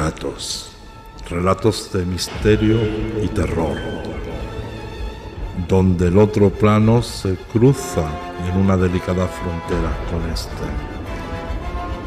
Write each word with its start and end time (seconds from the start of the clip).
relatos, 0.00 0.70
relatos 1.28 1.92
de 1.92 2.06
misterio 2.06 2.78
y 3.22 3.28
terror, 3.28 3.76
donde 5.68 6.08
el 6.08 6.16
otro 6.16 6.48
plano 6.48 7.02
se 7.02 7.36
cruza 7.52 8.08
en 8.48 8.56
una 8.56 8.78
delicada 8.78 9.28
frontera 9.28 9.92
con 10.10 10.30
este, 10.30 10.66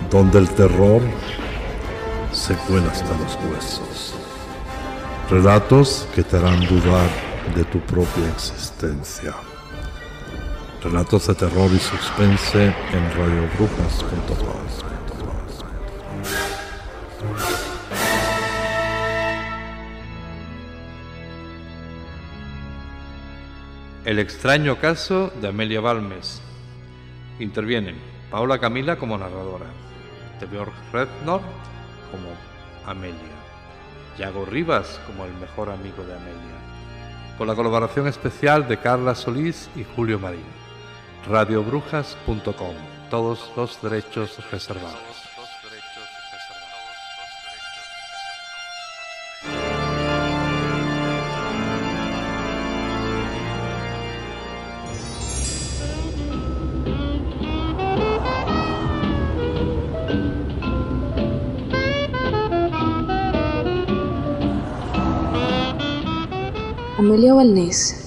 donde 0.10 0.40
el 0.40 0.50
terror 0.50 1.04
se 2.32 2.56
cuela 2.66 2.90
hasta 2.90 3.16
los 3.20 3.38
huesos. 3.46 4.16
Relatos 5.30 6.08
que 6.16 6.24
te 6.24 6.38
harán 6.38 6.66
dudar 6.66 7.10
de 7.56 7.64
tu 7.66 7.80
propia 7.80 8.28
existencia. 8.36 9.36
Relatos 10.84 11.28
de 11.28 11.36
terror 11.36 11.70
y 11.72 11.80
suspense 11.80 12.66
en 12.66 13.04
radiobrujas.com. 13.18 14.93
El 24.06 24.20
extraño 24.20 24.80
caso 24.80 25.32
de 25.40 25.48
Amelia 25.48 25.80
Balmes. 25.80 26.42
Intervienen 27.40 27.96
Paula 28.30 28.60
Camila 28.60 28.98
como 28.98 29.18
narradora, 29.18 29.68
Björk 30.52 30.74
Rednor 30.92 31.40
como 32.12 32.28
Amelia, 32.86 33.16
Yago 34.18 34.44
Rivas 34.44 35.00
como 35.08 35.24
el 35.24 35.34
mejor 35.36 35.70
amigo 35.70 36.04
de 36.04 36.16
Amelia, 36.16 37.38
con 37.38 37.48
la 37.48 37.56
colaboración 37.56 38.08
especial 38.08 38.68
de 38.68 38.78
Carla 38.78 39.16
Solís 39.16 39.70
y 39.74 39.86
Julio 39.96 40.20
Marín. 40.20 40.44
Radiobrujas.com, 41.30 42.76
todos 43.10 43.54
los 43.56 43.82
derechos 43.82 44.38
reservados. 44.52 45.23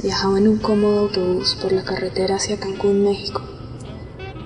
Viajaba 0.01 0.39
en 0.39 0.47
un 0.47 0.59
cómodo 0.59 1.01
autobús 1.01 1.57
por 1.61 1.73
la 1.73 1.83
carretera 1.83 2.37
hacia 2.37 2.61
Cancún, 2.61 3.03
México. 3.03 3.43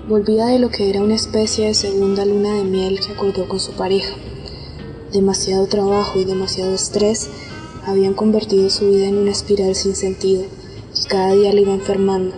Volvía 0.07 0.47
de 0.47 0.57
lo 0.57 0.69
que 0.69 0.89
era 0.89 1.03
una 1.03 1.13
especie 1.13 1.67
de 1.67 1.75
segunda 1.75 2.25
luna 2.25 2.55
de 2.55 2.63
miel 2.63 2.99
que 2.99 3.13
acordó 3.13 3.47
con 3.47 3.59
su 3.59 3.73
pareja. 3.73 4.15
Demasiado 5.11 5.67
trabajo 5.67 6.19
y 6.19 6.25
demasiado 6.25 6.73
estrés 6.73 7.29
habían 7.85 8.15
convertido 8.15 8.71
su 8.71 8.89
vida 8.89 9.05
en 9.05 9.17
una 9.17 9.29
espiral 9.29 9.75
sin 9.75 9.95
sentido 9.95 10.41
y 10.41 11.05
cada 11.07 11.33
día 11.33 11.53
le 11.53 11.61
iba 11.61 11.73
enfermando. 11.73 12.33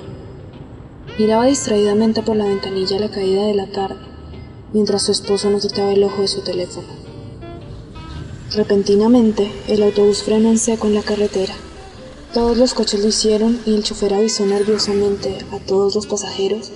Miraba 1.18 1.46
distraídamente 1.46 2.22
por 2.22 2.36
la 2.36 2.46
ventanilla 2.46 2.98
a 2.98 3.00
la 3.00 3.12
caída 3.12 3.46
de 3.46 3.54
la 3.54 3.72
tarde, 3.72 4.02
mientras 4.74 5.04
su 5.04 5.14
esposo 5.14 5.50
no 5.50 5.60
quitaba 5.60 5.94
el 5.94 6.04
ojo 6.04 6.22
de 6.22 6.28
su 6.28 6.42
teléfono. 6.42 6.88
Repentinamente, 8.54 9.50
el 9.70 9.84
autobús 9.84 10.22
frenó 10.24 10.50
en 10.50 10.58
seco 10.58 10.88
en 10.88 10.96
la 10.96 11.02
carretera. 11.02 11.54
Todos 12.34 12.58
los 12.58 12.74
coches 12.74 13.00
lo 13.00 13.10
hicieron 13.10 13.60
y 13.64 13.76
el 13.76 13.84
chofer 13.84 14.16
avisó 14.16 14.44
nerviosamente 14.44 15.38
a 15.52 15.60
todos 15.60 15.94
los 15.94 16.08
pasajeros 16.08 16.72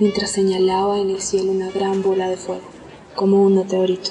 mientras 0.00 0.32
señalaba 0.32 0.98
en 0.98 1.10
el 1.10 1.22
cielo 1.22 1.52
una 1.52 1.70
gran 1.70 2.02
bola 2.02 2.28
de 2.28 2.36
fuego, 2.36 2.68
como 3.14 3.40
un 3.44 3.54
meteorito. 3.54 4.10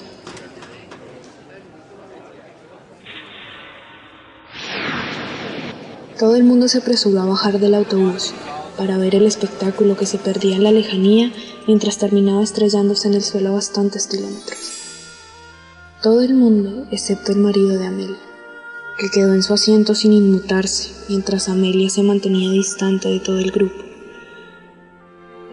Todo 6.17 6.37
el 6.37 6.45
mundo 6.45 6.69
se 6.69 6.77
apresuró 6.77 7.19
a 7.19 7.25
bajar 7.25 7.59
del 7.59 7.75
autobús 7.75 8.33
para 8.77 8.97
ver 8.97 9.15
el 9.15 9.25
espectáculo 9.25 9.97
que 9.97 10.05
se 10.05 10.17
perdía 10.17 10.55
en 10.55 10.63
la 10.63 10.71
lejanía 10.71 11.29
mientras 11.67 11.97
terminaba 11.97 12.41
estrellándose 12.41 13.09
en 13.09 13.15
el 13.15 13.21
suelo 13.21 13.51
bastantes 13.51 14.07
kilómetros. 14.07 14.71
Todo 16.01 16.21
el 16.21 16.35
mundo 16.35 16.87
excepto 16.89 17.33
el 17.33 17.39
marido 17.39 17.77
de 17.77 17.85
Amelia 17.85 18.34
que 18.97 19.09
quedó 19.09 19.33
en 19.33 19.43
su 19.43 19.53
asiento 19.53 19.93
sin 19.93 20.13
inmutarse, 20.13 20.91
mientras 21.09 21.49
Amelia 21.49 21.89
se 21.89 22.03
mantenía 22.03 22.49
distante 22.51 23.09
de 23.09 23.19
todo 23.19 23.39
el 23.39 23.51
grupo. 23.51 23.83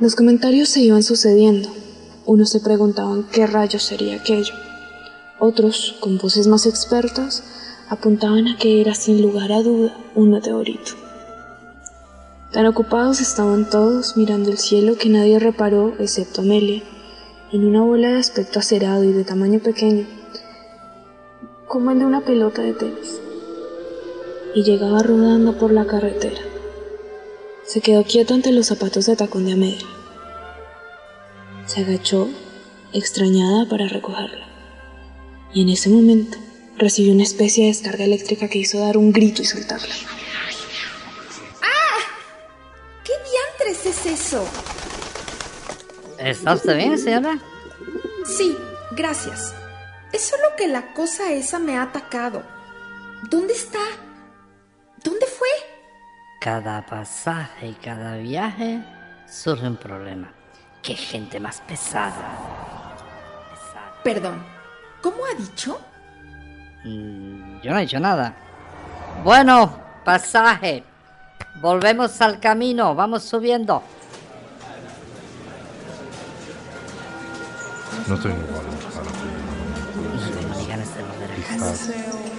Los 0.00 0.14
comentarios 0.14 0.68
se 0.68 0.80
iban 0.80 1.02
sucediendo. 1.02 1.68
Unos 2.24 2.50
se 2.50 2.60
preguntaban 2.60 3.24
qué 3.32 3.46
rayos 3.46 3.82
sería 3.82 4.16
aquello. 4.16 4.54
Otros, 5.40 5.96
con 6.00 6.18
voces 6.18 6.46
más 6.46 6.66
expertas, 6.66 7.42
apuntaban 7.88 8.46
a 8.46 8.56
que 8.56 8.80
era 8.80 8.94
sin 8.94 9.20
lugar 9.20 9.50
a 9.50 9.62
duda 9.62 9.96
un 10.14 10.30
meteorito. 10.30 10.92
Tan 12.52 12.66
ocupados 12.66 13.20
estaban 13.20 13.68
todos 13.68 14.16
mirando 14.16 14.50
el 14.50 14.58
cielo 14.58 14.96
que 14.96 15.08
nadie 15.08 15.38
reparó, 15.38 15.94
excepto 15.98 16.42
Amelia, 16.42 16.82
en 17.50 17.64
una 17.64 17.82
bola 17.82 18.08
de 18.08 18.18
aspecto 18.18 18.60
acerado 18.60 19.04
y 19.04 19.12
de 19.12 19.24
tamaño 19.24 19.58
pequeño, 19.58 20.06
como 21.66 21.90
el 21.90 21.98
de 21.98 22.06
una 22.06 22.20
pelota 22.20 22.62
de 22.62 22.74
tenis 22.74 23.21
y 24.54 24.62
llegaba 24.62 25.02
rodando 25.02 25.56
por 25.58 25.72
la 25.72 25.86
carretera. 25.86 26.40
Se 27.64 27.80
quedó 27.80 28.04
quieto 28.04 28.34
ante 28.34 28.52
los 28.52 28.66
zapatos 28.66 29.06
de 29.06 29.16
tacón 29.16 29.46
de 29.46 29.52
Amelia. 29.52 29.86
Se 31.66 31.80
agachó, 31.80 32.28
extrañada, 32.92 33.68
para 33.68 33.88
recogerla. 33.88 34.46
Y 35.54 35.62
en 35.62 35.70
ese 35.70 35.88
momento 35.88 36.38
recibió 36.76 37.12
una 37.12 37.22
especie 37.22 37.64
de 37.64 37.70
descarga 37.70 38.04
eléctrica 38.04 38.48
que 38.48 38.58
hizo 38.58 38.78
dar 38.78 38.96
un 38.96 39.12
grito 39.12 39.42
y 39.42 39.44
soltarla. 39.44 39.94
¡Ah! 41.62 41.98
¿Qué 43.04 43.12
diantres 43.30 43.86
es 43.86 44.06
eso? 44.06 44.44
¿Está 46.18 46.54
usted 46.54 46.76
bien, 46.76 46.98
señora? 46.98 47.38
Sí, 48.36 48.56
gracias. 48.96 49.54
Es 50.12 50.22
solo 50.22 50.42
que 50.56 50.68
la 50.68 50.92
cosa 50.92 51.32
esa 51.32 51.58
me 51.58 51.76
ha 51.76 51.82
atacado. 51.82 52.42
¿Dónde 53.30 53.54
está? 53.54 53.80
¿Dónde 55.04 55.26
fue? 55.26 55.48
Cada 56.40 56.84
pasaje 56.86 57.68
y 57.68 57.74
cada 57.74 58.16
viaje 58.16 58.82
surge 59.26 59.66
un 59.66 59.76
problema. 59.76 60.32
¡Qué 60.82 60.94
gente 60.94 61.38
más 61.38 61.60
pesada! 61.60 62.96
Perdón, 64.02 64.44
¿cómo 65.00 65.24
ha 65.24 65.34
dicho? 65.40 65.80
Mm, 66.84 67.60
yo 67.60 67.70
no 67.70 67.78
he 67.78 67.82
dicho 67.82 68.00
nada. 68.00 68.34
Bueno, 69.22 69.78
pasaje. 70.04 70.82
Volvemos 71.60 72.20
al 72.20 72.40
camino, 72.40 72.94
vamos 72.94 73.22
subiendo. 73.22 73.82
No 78.08 78.18
tengo 78.18 78.36
igual 78.36 78.66
No 80.50 80.58
digan 80.58 80.80
este 80.80 81.00
lo 81.02 81.12
de 81.18 81.28
tengo 81.28 81.42
carácter. 81.42 82.31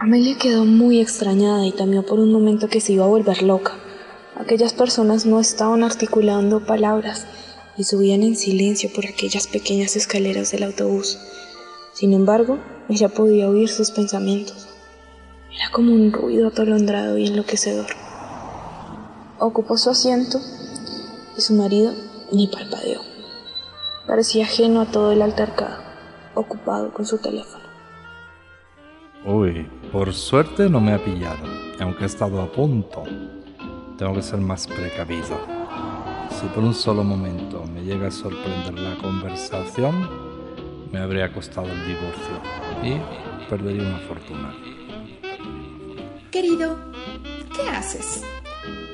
Amelia 0.00 0.36
quedó 0.36 0.64
muy 0.64 1.00
extrañada 1.00 1.64
y 1.66 1.72
temió 1.72 2.04
por 2.04 2.18
un 2.18 2.32
momento 2.32 2.68
que 2.68 2.80
se 2.80 2.94
iba 2.94 3.04
a 3.04 3.08
volver 3.08 3.42
loca. 3.42 3.72
Aquellas 4.36 4.72
personas 4.72 5.26
no 5.26 5.38
estaban 5.38 5.84
articulando 5.84 6.66
palabras 6.66 7.26
y 7.76 7.84
subían 7.84 8.22
en 8.22 8.36
silencio 8.36 8.90
por 8.92 9.06
aquellas 9.06 9.46
pequeñas 9.46 9.94
escaleras 9.94 10.50
del 10.50 10.64
autobús. 10.64 11.18
Sin 11.92 12.12
embargo, 12.12 12.58
ella 12.88 13.08
podía 13.08 13.48
oír 13.48 13.68
sus 13.68 13.92
pensamientos. 13.92 14.68
Era 15.56 15.70
como 15.70 15.92
un 15.92 16.12
ruido 16.12 16.48
atolondrado 16.48 17.16
y 17.16 17.28
enloquecedor. 17.28 17.86
Ocupó 19.38 19.78
su 19.78 19.90
asiento 19.90 20.40
y 21.36 21.40
su 21.40 21.54
marido 21.54 21.92
ni 22.32 22.46
parpadeó. 22.46 23.00
Parecía 24.06 24.44
ajeno 24.44 24.82
a 24.82 24.86
todo 24.86 25.12
el 25.12 25.22
altercado, 25.22 25.82
ocupado 26.34 26.92
con 26.92 27.06
su 27.06 27.18
teléfono. 27.18 27.64
Uy, 29.24 29.66
por 29.90 30.12
suerte 30.12 30.68
no 30.68 30.80
me 30.80 30.92
ha 30.92 31.02
pillado, 31.02 31.46
aunque 31.80 32.04
he 32.04 32.06
estado 32.06 32.42
a 32.42 32.52
punto. 32.52 33.04
Tengo 33.96 34.14
que 34.14 34.22
ser 34.22 34.38
más 34.38 34.66
precavido. 34.66 35.38
Si 36.30 36.46
por 36.48 36.64
un 36.64 36.74
solo 36.74 37.04
momento 37.04 37.64
me 37.64 37.82
llega 37.82 38.08
a 38.08 38.10
sorprender 38.10 38.78
la 38.78 38.98
conversación, 38.98 40.08
me 40.92 40.98
habría 40.98 41.32
costado 41.32 41.68
el 41.68 41.86
divorcio 41.86 42.40
y 42.82 43.48
perdería 43.48 43.82
una 43.82 43.98
fortuna. 44.00 44.54
Querido, 46.30 46.76
¿qué 47.54 47.68
haces? 47.68 48.22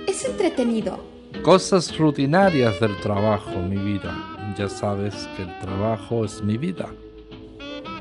Es 0.07 0.25
entretenido. 0.25 1.20
Cosas 1.43 1.97
rutinarias 1.97 2.79
del 2.81 3.01
trabajo, 3.01 3.63
mi 3.63 3.77
vida. 3.77 4.15
Ya 4.59 4.69
sabes 4.69 5.15
que 5.37 5.43
el 5.43 5.59
trabajo 5.59 6.25
es 6.25 6.43
mi 6.43 6.59
vida. 6.59 6.89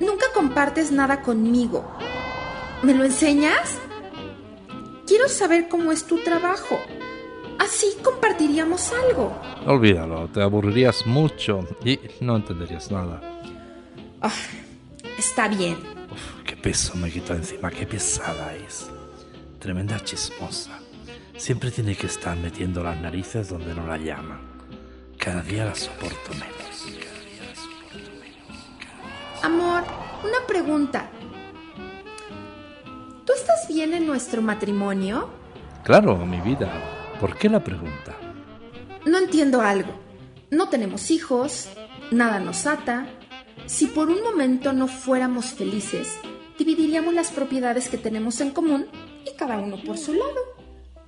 Nunca 0.01 0.25
compartes 0.33 0.91
nada 0.91 1.21
conmigo. 1.21 1.85
¿Me 2.83 2.93
lo 2.93 3.05
enseñas? 3.05 3.77
Quiero 5.07 5.29
saber 5.29 5.69
cómo 5.69 5.91
es 5.91 6.05
tu 6.05 6.17
trabajo. 6.23 6.79
Así 7.59 7.87
compartiríamos 8.03 8.91
algo. 8.91 9.33
Olvídalo, 9.65 10.27
te 10.29 10.41
aburrirías 10.41 11.05
mucho 11.05 11.67
y 11.85 11.99
no 12.19 12.35
entenderías 12.35 12.91
nada. 12.91 13.21
Ah, 14.21 14.31
está 15.17 15.47
bien. 15.47 15.77
Uf, 16.11 16.43
qué 16.43 16.57
peso 16.57 16.95
me 16.97 17.09
quitó 17.09 17.33
encima, 17.33 17.69
qué 17.69 17.85
pesada 17.85 18.53
es. 18.55 18.89
Tremenda 19.59 19.99
chismosa. 20.03 20.79
Siempre 21.39 21.71
tiene 21.71 21.95
que 21.95 22.07
estar 22.07 22.35
metiendo 22.35 22.83
las 22.83 22.99
narices 22.99 23.47
donde 23.47 23.73
no 23.73 23.87
la 23.87 23.97
llaman. 23.97 24.41
Cada 25.17 25.41
día 25.41 25.63
la 25.63 25.73
soporto 25.73 26.33
menos. 26.33 26.85
Amor, 29.41 29.83
una 30.21 30.45
pregunta. 30.45 31.09
¿Tú 33.25 33.31
estás 33.33 33.69
bien 33.69 33.93
en 33.93 34.05
nuestro 34.05 34.41
matrimonio? 34.41 35.29
Claro, 35.85 36.17
mi 36.17 36.41
vida. 36.41 36.69
¿Por 37.21 37.37
qué 37.37 37.47
la 37.47 37.63
pregunta? 37.63 38.17
No 39.05 39.17
entiendo 39.17 39.61
algo. 39.61 39.93
No 40.51 40.67
tenemos 40.67 41.09
hijos, 41.09 41.69
nada 42.11 42.41
nos 42.41 42.65
ata. 42.67 43.07
Si 43.65 43.85
por 43.85 44.09
un 44.09 44.21
momento 44.21 44.73
no 44.73 44.89
fuéramos 44.89 45.45
felices, 45.45 46.17
dividiríamos 46.57 47.13
las 47.13 47.31
propiedades 47.31 47.87
que 47.87 47.97
tenemos 47.97 48.41
en 48.41 48.51
común 48.51 48.87
y 49.25 49.37
cada 49.37 49.57
uno 49.57 49.81
por 49.81 49.97
su 49.97 50.13
lado. 50.13 50.58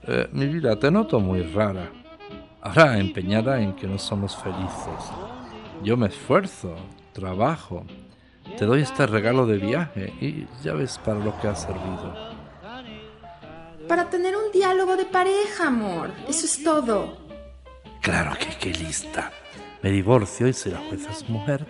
Eh, 0.08 0.28
mi 0.32 0.48
vida, 0.48 0.76
te 0.78 0.90
noto 0.90 1.20
muy 1.20 1.44
rara. 1.44 1.92
Ahora 2.62 2.98
empeñada 2.98 3.62
en 3.62 3.74
que 3.74 3.88
no 3.88 4.00
somos 4.00 4.36
felices. 4.36 5.12
Yo 5.84 5.96
me 5.96 6.08
esfuerzo, 6.08 6.76
trabajo, 7.14 7.86
te 8.58 8.66
doy 8.66 8.82
este 8.82 9.06
regalo 9.06 9.46
de 9.46 9.58
viaje 9.58 10.14
y 10.20 10.48
ya 10.64 10.74
ves 10.74 10.98
para 10.98 11.20
lo 11.20 11.40
que 11.40 11.48
ha 11.48 11.56
servido. 11.56 12.16
Para 13.88 14.10
tener 14.10 14.36
un 14.36 14.52
diálogo 14.52 14.96
de 14.96 15.06
pareja, 15.06 15.68
amor. 15.68 16.12
Eso 16.28 16.46
es 16.46 16.64
todo. 16.64 17.18
Claro 18.02 18.34
que 18.40 18.58
qué 18.60 18.78
lista. 18.78 19.32
Me 19.84 19.92
divorcio 19.92 20.48
y 20.48 20.54
si 20.54 20.70
la 20.70 20.80
jueza 20.80 21.12
es 21.12 21.30
mujer, 21.30 21.66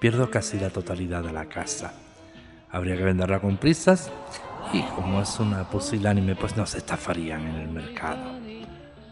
pierdo 0.00 0.30
casi 0.30 0.58
la 0.58 0.70
totalidad 0.70 1.22
de 1.22 1.32
la 1.32 1.46
casa. 1.46 1.92
Habría 2.70 2.96
que 2.96 3.04
venderla 3.04 3.40
con 3.40 3.56
prisas 3.56 4.10
y 4.72 4.82
como 4.82 5.22
es 5.22 5.38
una 5.40 5.68
pusilánime, 5.68 6.36
pues 6.36 6.56
no 6.56 6.66
se 6.66 6.78
estafarían 6.78 7.46
en 7.46 7.54
el 7.56 7.68
mercado. 7.68 8.38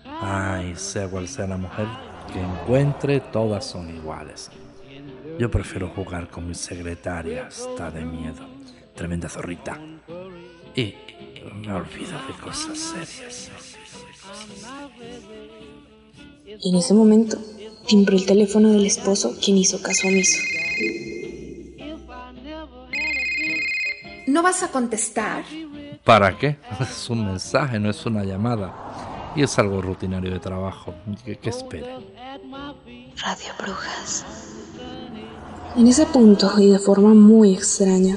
Ay, 0.05 0.75
sea 0.77 1.09
cual 1.09 1.29
sea 1.29 1.47
la 1.47 1.57
mujer 1.57 1.87
que 2.33 2.41
encuentre, 2.41 3.21
todas 3.21 3.65
son 3.65 3.95
iguales. 3.95 4.51
Yo 5.39 5.51
prefiero 5.51 5.89
jugar 5.91 6.29
con 6.29 6.49
mi 6.49 6.55
secretaria, 6.55 7.49
está 7.49 7.91
de 7.91 8.05
miedo. 8.05 8.47
Tremenda 8.95 9.29
zorrita. 9.29 9.79
Y 10.75 10.95
me 11.55 11.73
olvido 11.73 12.13
de 12.27 12.35
cosas 12.43 12.79
serias. 12.79 13.51
En 16.65 16.75
ese 16.75 16.95
momento, 16.95 17.39
timbró 17.87 18.17
el 18.17 18.25
teléfono 18.25 18.71
del 18.71 18.87
esposo, 18.87 19.37
quien 19.43 19.59
hizo 19.59 19.83
caso 19.83 20.09
omiso. 20.09 20.41
¿No 24.27 24.43
vas 24.43 24.63
a 24.65 24.69
contestar? 24.69 25.45
¿Para 26.05 26.37
qué? 26.37 26.59
Es 26.81 27.09
un 27.09 27.25
mensaje, 27.27 27.79
no 27.79 27.91
es 27.91 28.05
una 28.07 28.25
llamada. 28.25 29.33
Y 29.37 29.43
es 29.43 29.59
algo 29.59 29.81
rutinario 29.81 30.33
de 30.33 30.41
trabajo. 30.41 30.95
¿Qué, 31.25 31.37
qué 31.37 31.51
espere? 31.51 31.87
Radio 33.23 33.53
Brujas. 33.59 34.25
En 35.77 35.87
ese 35.87 36.07
punto, 36.07 36.51
y 36.59 36.71
de 36.71 36.79
forma 36.79 37.13
muy 37.15 37.53
extraña, 37.55 38.17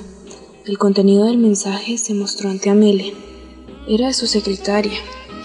el 0.65 0.77
contenido 0.77 1.25
del 1.25 1.37
mensaje 1.37 1.97
se 1.97 2.13
mostró 2.13 2.49
ante 2.49 2.69
Amelia. 2.69 3.13
Era 3.87 4.07
de 4.07 4.13
su 4.13 4.27
secretaria, 4.27 4.97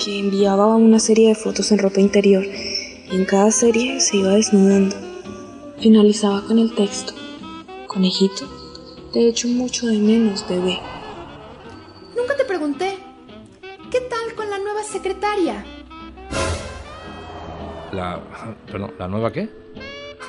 que 0.03 0.21
enviaba 0.21 0.77
una 0.77 0.99
serie 0.99 1.29
de 1.29 1.35
fotos 1.35 1.73
en 1.73 1.79
ropa 1.79 2.01
interior 2.01 2.45
y 2.45 3.15
en 3.15 3.25
cada 3.25 3.51
serie 3.51 4.01
se 4.01 4.17
iba 4.17 4.31
desnudando. 4.31 4.97
Finalizaba 5.79 6.47
con 6.47 6.59
el 6.59 6.75
texto, 6.75 7.13
conejito, 7.89 8.49
te 9.15 9.29
echo 9.29 9.47
mucho 9.49 9.87
de 9.87 9.97
menos, 9.99 10.45
bebé. 10.49 10.79
Nunca 12.17 12.37
te 12.37 12.45
pregunté. 12.45 12.99
¿Qué 13.91 14.01
tal 14.01 14.35
con 14.35 14.51
la 14.51 14.59
nueva 14.59 14.83
secretaria? 14.83 15.65
La... 17.93 18.21
Perdón, 18.71 18.93
¿la 18.99 19.07
nueva 19.09 19.31
qué? 19.33 19.49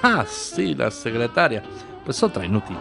Ah, 0.03 0.23
sí, 0.27 0.75
la 0.75 0.91
secretaria. 0.91 1.63
Pues 2.05 2.21
otra 2.21 2.45
inútil. 2.45 2.77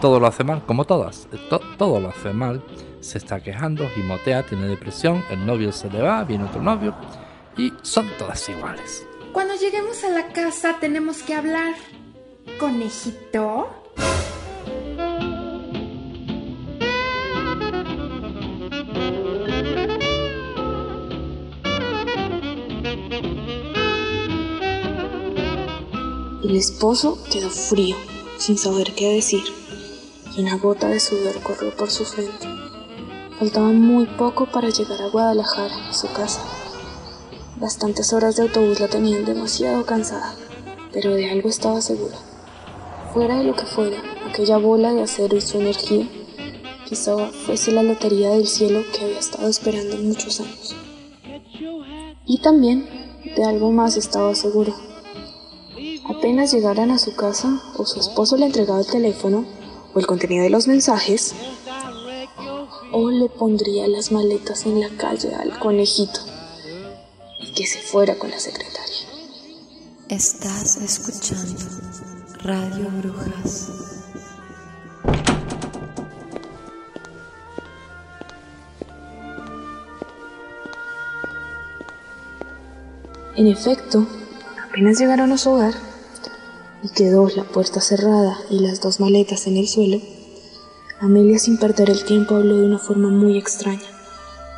Todo 0.00 0.20
lo 0.20 0.26
hace 0.26 0.44
mal, 0.44 0.62
como 0.66 0.84
todas. 0.84 1.26
To- 1.48 1.60
todo 1.78 2.00
lo 2.00 2.10
hace 2.10 2.34
mal. 2.34 2.62
Se 3.00 3.16
está 3.16 3.40
quejando, 3.40 3.88
gimotea, 3.94 4.44
tiene 4.44 4.66
depresión, 4.68 5.24
el 5.30 5.46
novio 5.46 5.72
se 5.72 5.88
le 5.88 6.02
va, 6.02 6.22
viene 6.24 6.44
otro 6.44 6.60
novio. 6.60 6.94
Y 7.56 7.72
son 7.80 8.10
todas 8.18 8.46
iguales. 8.50 9.06
Cuando 9.32 9.54
lleguemos 9.54 10.04
a 10.04 10.10
la 10.10 10.26
casa 10.34 10.76
tenemos 10.80 11.22
que 11.22 11.34
hablar. 11.34 11.74
¿Conejito? 12.60 13.68
El 26.46 26.54
esposo 26.54 27.18
quedó 27.28 27.50
frío, 27.50 27.96
sin 28.38 28.56
saber 28.56 28.94
qué 28.94 29.12
decir, 29.14 29.42
y 30.36 30.42
una 30.42 30.56
gota 30.58 30.86
de 30.86 31.00
sudor 31.00 31.42
corrió 31.42 31.74
por 31.74 31.90
su 31.90 32.04
frente. 32.04 32.46
Faltaba 33.36 33.66
muy 33.70 34.06
poco 34.06 34.46
para 34.46 34.68
llegar 34.68 35.02
a 35.02 35.08
Guadalajara, 35.08 35.92
su 35.92 36.06
casa. 36.12 36.40
Bastantes 37.56 38.12
horas 38.12 38.36
de 38.36 38.42
autobús 38.42 38.78
la 38.78 38.86
tenían 38.86 39.24
demasiado 39.24 39.84
cansada, 39.84 40.36
pero 40.92 41.14
de 41.14 41.28
algo 41.28 41.48
estaba 41.48 41.80
segura. 41.80 42.16
Fuera 43.12 43.38
de 43.38 43.44
lo 43.44 43.56
que 43.56 43.66
fuera, 43.66 44.00
aquella 44.30 44.58
bola 44.58 44.92
de 44.92 45.02
acero 45.02 45.36
y 45.36 45.40
su 45.40 45.58
energía, 45.58 46.08
quizá 46.88 47.26
fuese 47.44 47.72
la 47.72 47.82
lotería 47.82 48.30
del 48.30 48.46
cielo 48.46 48.84
que 48.96 49.04
había 49.04 49.18
estado 49.18 49.48
esperando 49.48 49.96
muchos 49.96 50.38
años. 50.38 50.76
Y 52.24 52.38
también 52.38 52.88
de 53.34 53.42
algo 53.42 53.72
más 53.72 53.96
estaba 53.96 54.32
segura. 54.36 54.72
Apenas 56.08 56.52
llegaran 56.52 56.92
a 56.92 56.98
su 56.98 57.16
casa 57.16 57.60
o 57.76 57.84
su 57.84 57.98
esposo 57.98 58.36
le 58.36 58.46
entregaba 58.46 58.78
el 58.78 58.86
teléfono 58.86 59.44
o 59.92 59.98
el 59.98 60.06
contenido 60.06 60.44
de 60.44 60.50
los 60.50 60.68
mensajes, 60.68 61.34
o 62.92 63.10
le 63.10 63.28
pondría 63.28 63.88
las 63.88 64.12
maletas 64.12 64.66
en 64.66 64.80
la 64.80 64.88
calle 64.90 65.34
al 65.34 65.58
conejito 65.58 66.20
y 67.40 67.52
que 67.54 67.66
se 67.66 67.80
fuera 67.80 68.16
con 68.16 68.30
la 68.30 68.38
secretaria. 68.38 68.76
Estás 70.08 70.76
escuchando 70.76 71.58
Radio 72.42 72.88
Brujas. 72.98 73.70
En 83.34 83.48
efecto, 83.48 84.06
apenas 84.68 84.98
llegaron 84.98 85.32
a 85.32 85.38
su 85.38 85.50
hogar 85.50 85.85
y 86.82 86.88
quedó 86.90 87.28
la 87.34 87.44
puerta 87.44 87.80
cerrada 87.80 88.38
y 88.50 88.60
las 88.60 88.80
dos 88.80 89.00
maletas 89.00 89.46
en 89.46 89.56
el 89.56 89.68
suelo, 89.68 90.00
Amelia 91.00 91.38
sin 91.38 91.58
perder 91.58 91.90
el 91.90 92.04
tiempo 92.04 92.36
habló 92.36 92.56
de 92.56 92.66
una 92.66 92.78
forma 92.78 93.08
muy 93.08 93.36
extraña. 93.36 93.82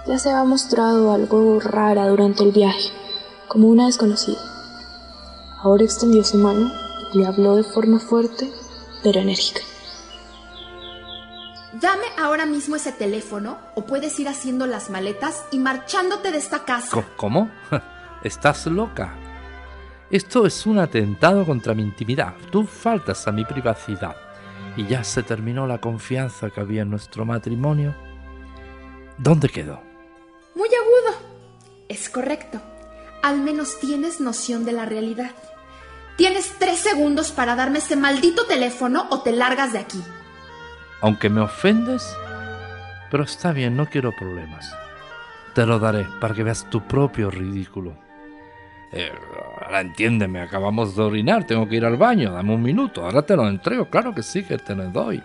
Ya 0.06 0.18
se 0.18 0.30
había 0.30 0.44
mostrado 0.44 1.12
algo 1.12 1.58
rara 1.58 2.06
durante 2.06 2.44
el 2.44 2.52
viaje, 2.52 2.90
como 3.48 3.68
una 3.68 3.87
desconocida. 3.87 4.38
Ahora 5.60 5.82
extendió 5.82 6.22
su 6.22 6.37
mano 6.37 6.70
y 7.12 7.18
le 7.18 7.26
habló 7.26 7.56
de 7.56 7.64
forma 7.64 7.98
fuerte 7.98 8.48
pero 9.02 9.20
enérgica. 9.20 9.60
Dame 11.80 12.04
ahora 12.18 12.46
mismo 12.46 12.76
ese 12.76 12.92
teléfono 12.92 13.58
o 13.75 13.84
puedes 13.84 14.18
ir 14.18 14.28
haciendo 14.28 14.66
las 14.66 14.90
maletas 14.90 15.44
y 15.52 15.58
marchándote 15.58 16.30
de 16.30 16.38
esta 16.38 16.64
casa. 16.64 17.04
¿Cómo? 17.16 17.50
¿Estás 18.22 18.66
loca? 18.66 19.16
Esto 20.10 20.46
es 20.46 20.64
un 20.64 20.78
atentado 20.78 21.44
contra 21.44 21.74
mi 21.74 21.82
intimidad. 21.82 22.34
Tú 22.50 22.64
faltas 22.64 23.28
a 23.28 23.32
mi 23.32 23.44
privacidad. 23.44 24.16
Y 24.74 24.86
ya 24.86 25.04
se 25.04 25.22
terminó 25.22 25.66
la 25.66 25.82
confianza 25.82 26.48
que 26.48 26.60
había 26.60 26.82
en 26.82 26.90
nuestro 26.90 27.26
matrimonio. 27.26 27.94
¿Dónde 29.18 29.50
quedó? 29.50 29.82
Muy 30.54 30.68
agudo. 30.68 31.18
Es 31.88 32.08
correcto. 32.08 32.58
Al 33.22 33.38
menos 33.42 33.78
tienes 33.80 34.18
noción 34.18 34.64
de 34.64 34.72
la 34.72 34.86
realidad. 34.86 35.32
Tienes 36.16 36.54
tres 36.58 36.80
segundos 36.80 37.30
para 37.30 37.54
darme 37.54 37.78
ese 37.78 37.94
maldito 37.94 38.46
teléfono 38.46 39.08
o 39.10 39.20
te 39.20 39.32
largas 39.32 39.74
de 39.74 39.80
aquí. 39.80 40.02
Aunque 41.02 41.28
me 41.28 41.42
ofendes, 41.42 42.16
pero 43.10 43.24
está 43.24 43.52
bien, 43.52 43.76
no 43.76 43.86
quiero 43.86 44.12
problemas. 44.16 44.72
Te 45.54 45.66
lo 45.66 45.78
daré 45.78 46.06
para 46.18 46.34
que 46.34 46.44
veas 46.44 46.68
tu 46.70 46.80
propio 46.80 47.30
ridículo. 47.30 48.07
Eh, 48.92 49.11
ahora 49.61 49.80
entiéndeme, 49.83 50.40
acabamos 50.40 50.97
de 50.97 51.02
orinar, 51.02 51.47
tengo 51.47 51.68
que 51.68 51.76
ir 51.76 51.85
al 51.85 51.97
baño, 51.97 52.33
dame 52.33 52.54
un 52.54 52.62
minuto, 52.62 53.04
ahora 53.04 53.23
te 53.23 53.37
lo 53.37 53.47
entrego, 53.47 53.90
claro 53.90 54.14
que 54.14 54.23
sí 54.23 54.42
que 54.42 54.57
te 54.57 54.75
lo 54.75 54.88
doy. 54.88 55.23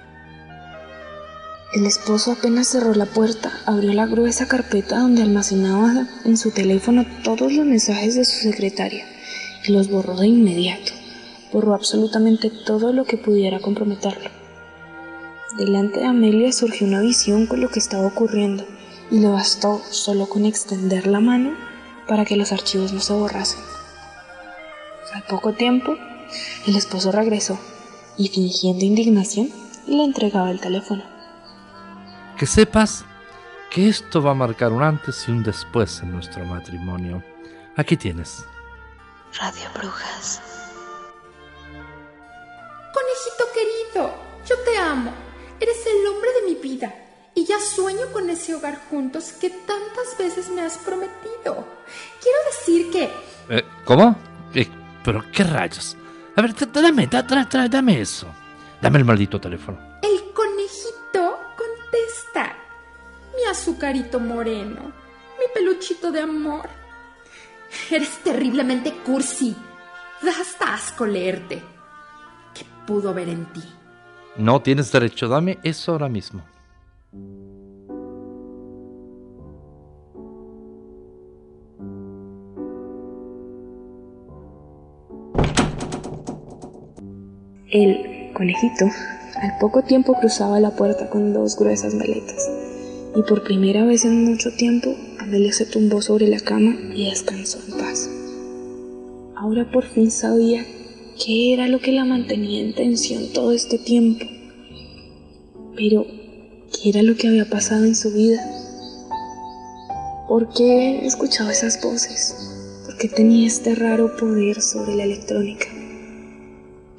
El 1.74 1.88
esposo 1.88 2.34
apenas 2.34 2.68
cerró 2.68 2.94
la 2.94 3.08
puerta, 3.08 3.52
abrió 3.66 3.94
la 3.94 4.06
gruesa 4.06 4.48
carpeta 4.48 5.00
donde 5.00 5.24
almacenaba 5.24 6.08
en 6.24 6.38
su 6.38 6.52
teléfono 6.52 7.06
todos 7.24 7.52
los 7.52 7.66
mensajes 7.66 8.16
de 8.16 8.26
su 8.26 8.44
secretaria 8.44 9.06
y 9.66 9.72
los 9.72 9.90
borró 9.90 10.16
de 10.18 10.28
inmediato. 10.28 10.92
Borró 11.52 11.74
absolutamente 11.74 12.52
todo 12.52 12.94
lo 12.94 13.06
que 13.06 13.18
pudiera 13.18 13.60
comprometerlo. 13.60 14.30
Delante 15.58 16.02
de 16.02 16.06
Amelia 16.06 16.52
surgió 16.52 16.86
una 16.86 17.00
visión 17.00 17.48
con 17.48 17.62
lo 17.62 17.70
que 17.70 17.80
estaba 17.80 18.06
ocurriendo 18.06 18.66
y 19.10 19.20
le 19.20 19.30
bastó 19.30 19.82
solo 19.90 20.28
con 20.28 20.46
extender 20.46 21.08
la 21.08 21.22
mano 21.22 21.73
para 22.08 22.26
que 22.26 22.36
los 22.36 22.52
archivos 22.52 22.94
no 22.94 23.00
se 23.00 23.14
borrasen. 23.14 23.62
Al 25.14 25.24
poco 25.24 25.54
tiempo, 25.54 25.96
el 26.68 26.76
esposo 26.76 27.12
regresó 27.12 27.60
y 28.18 28.28
fingiendo 28.30 28.86
indignación 28.86 29.50
le 29.88 30.04
entregaba 30.04 30.52
el 30.52 30.60
teléfono. 30.60 31.04
Que 32.38 32.46
sepas 32.46 33.06
que 33.70 33.90
esto 33.90 34.22
va 34.22 34.32
a 34.32 34.36
marcar 34.36 34.72
un 34.72 34.84
antes 34.84 35.26
y 35.28 35.32
un 35.32 35.44
después 35.44 36.02
en 36.02 36.12
nuestro 36.12 36.46
matrimonio. 36.46 37.24
Aquí 37.76 37.98
tienes. 37.98 38.46
Radio 39.40 39.70
Brujas. 39.74 40.42
Conejito 42.94 43.46
querido, 43.54 44.16
yo 44.48 44.56
te 44.64 44.78
amo. 44.78 45.12
Eres 45.60 45.78
el 45.86 46.08
hombre 46.08 46.30
de 46.34 46.54
mi 46.54 46.56
vida. 46.62 46.94
Y 47.36 47.46
ya 47.46 47.60
sueño 47.60 48.08
con 48.12 48.30
ese 48.30 48.54
hogar 48.56 48.80
juntos 48.90 49.32
que 49.34 49.50
tantas 49.50 50.18
veces 50.20 50.50
me 50.50 50.62
has 50.62 50.78
prometido. 50.78 51.68
Quiero 52.22 52.38
decir 52.52 52.92
que... 52.92 53.10
Eh, 53.50 53.64
¿Cómo? 53.86 54.16
Eh, 54.54 54.70
¿Pero 55.04 55.24
qué 55.32 55.44
rayos? 55.44 55.98
A 56.36 56.42
ver, 56.42 56.54
dame, 56.72 57.08
da- 57.08 57.24
da- 57.24 57.46
da- 57.46 57.68
dame 57.68 58.00
eso. 58.02 58.28
Dame 58.82 59.00
el 59.00 59.06
maldito 59.06 59.40
teléfono. 59.42 59.78
El 60.02 60.32
conejito 60.34 61.40
contesta. 61.58 62.56
Mi 63.36 63.44
azucarito 63.50 64.20
moreno. 64.20 64.82
Mi 65.40 65.46
peluchito 65.54 66.12
de 66.12 66.22
amor. 66.22 66.70
Eres 67.90 68.20
terriblemente 68.24 68.94
cursi. 69.04 69.56
Da 70.22 70.32
hasta 70.40 70.74
asco 70.76 71.06
leerte. 71.06 71.62
¿Qué 72.54 72.64
pudo 72.86 73.14
ver 73.14 73.30
en 73.30 73.46
ti? 73.48 73.64
No 74.38 74.62
tienes 74.62 74.92
derecho, 74.92 75.28
dame 75.28 75.60
eso 75.64 75.92
ahora 75.94 76.10
mismo. 76.10 76.44
El 87.72 88.32
conejito 88.34 88.86
al 88.86 89.58
poco 89.60 89.82
tiempo 89.82 90.14
cruzaba 90.14 90.60
la 90.60 90.76
puerta 90.76 91.10
con 91.10 91.34
dos 91.34 91.58
gruesas 91.58 91.96
maletas 91.96 92.48
y 93.16 93.22
por 93.24 93.44
primera 93.44 93.84
vez 93.84 94.06
en 94.06 94.26
mucho 94.26 94.52
tiempo 94.56 94.96
Amelia 95.20 95.52
se 95.54 95.66
tumbó 95.66 96.02
sobre 96.02 96.28
la 96.28 96.40
cama 96.40 96.76
y 96.94 97.10
descansó 97.10 97.60
en 97.68 97.80
paz. 97.80 98.10
Ahora 99.36 99.72
por 99.72 99.86
fin 99.86 100.12
sabía 100.12 100.66
qué 101.24 101.54
era 101.54 101.68
lo 101.68 101.80
que 101.80 101.92
la 101.92 102.06
mantenía 102.06 102.62
en 102.62 102.74
tensión 102.74 103.34
todo 103.34 103.52
este 103.52 103.78
tiempo. 103.78 104.26
Pero, 105.76 106.06
¿qué 106.74 106.90
era 106.90 107.04
lo 107.04 107.16
que 107.16 107.28
había 107.28 107.50
pasado 107.50 107.86
en 107.86 107.96
su 107.96 108.12
vida? 108.12 108.42
¿Por 110.28 110.50
qué 110.50 111.06
escuchaba 111.06 111.52
esas 111.52 111.82
voces? 111.82 112.36
¿Por 112.86 112.98
qué 112.98 113.08
tenía 113.08 113.48
este 113.48 113.76
raro 113.76 114.16
poder 114.18 114.62
sobre 114.62 114.96
la 114.96 115.04
electrónica? 115.04 115.68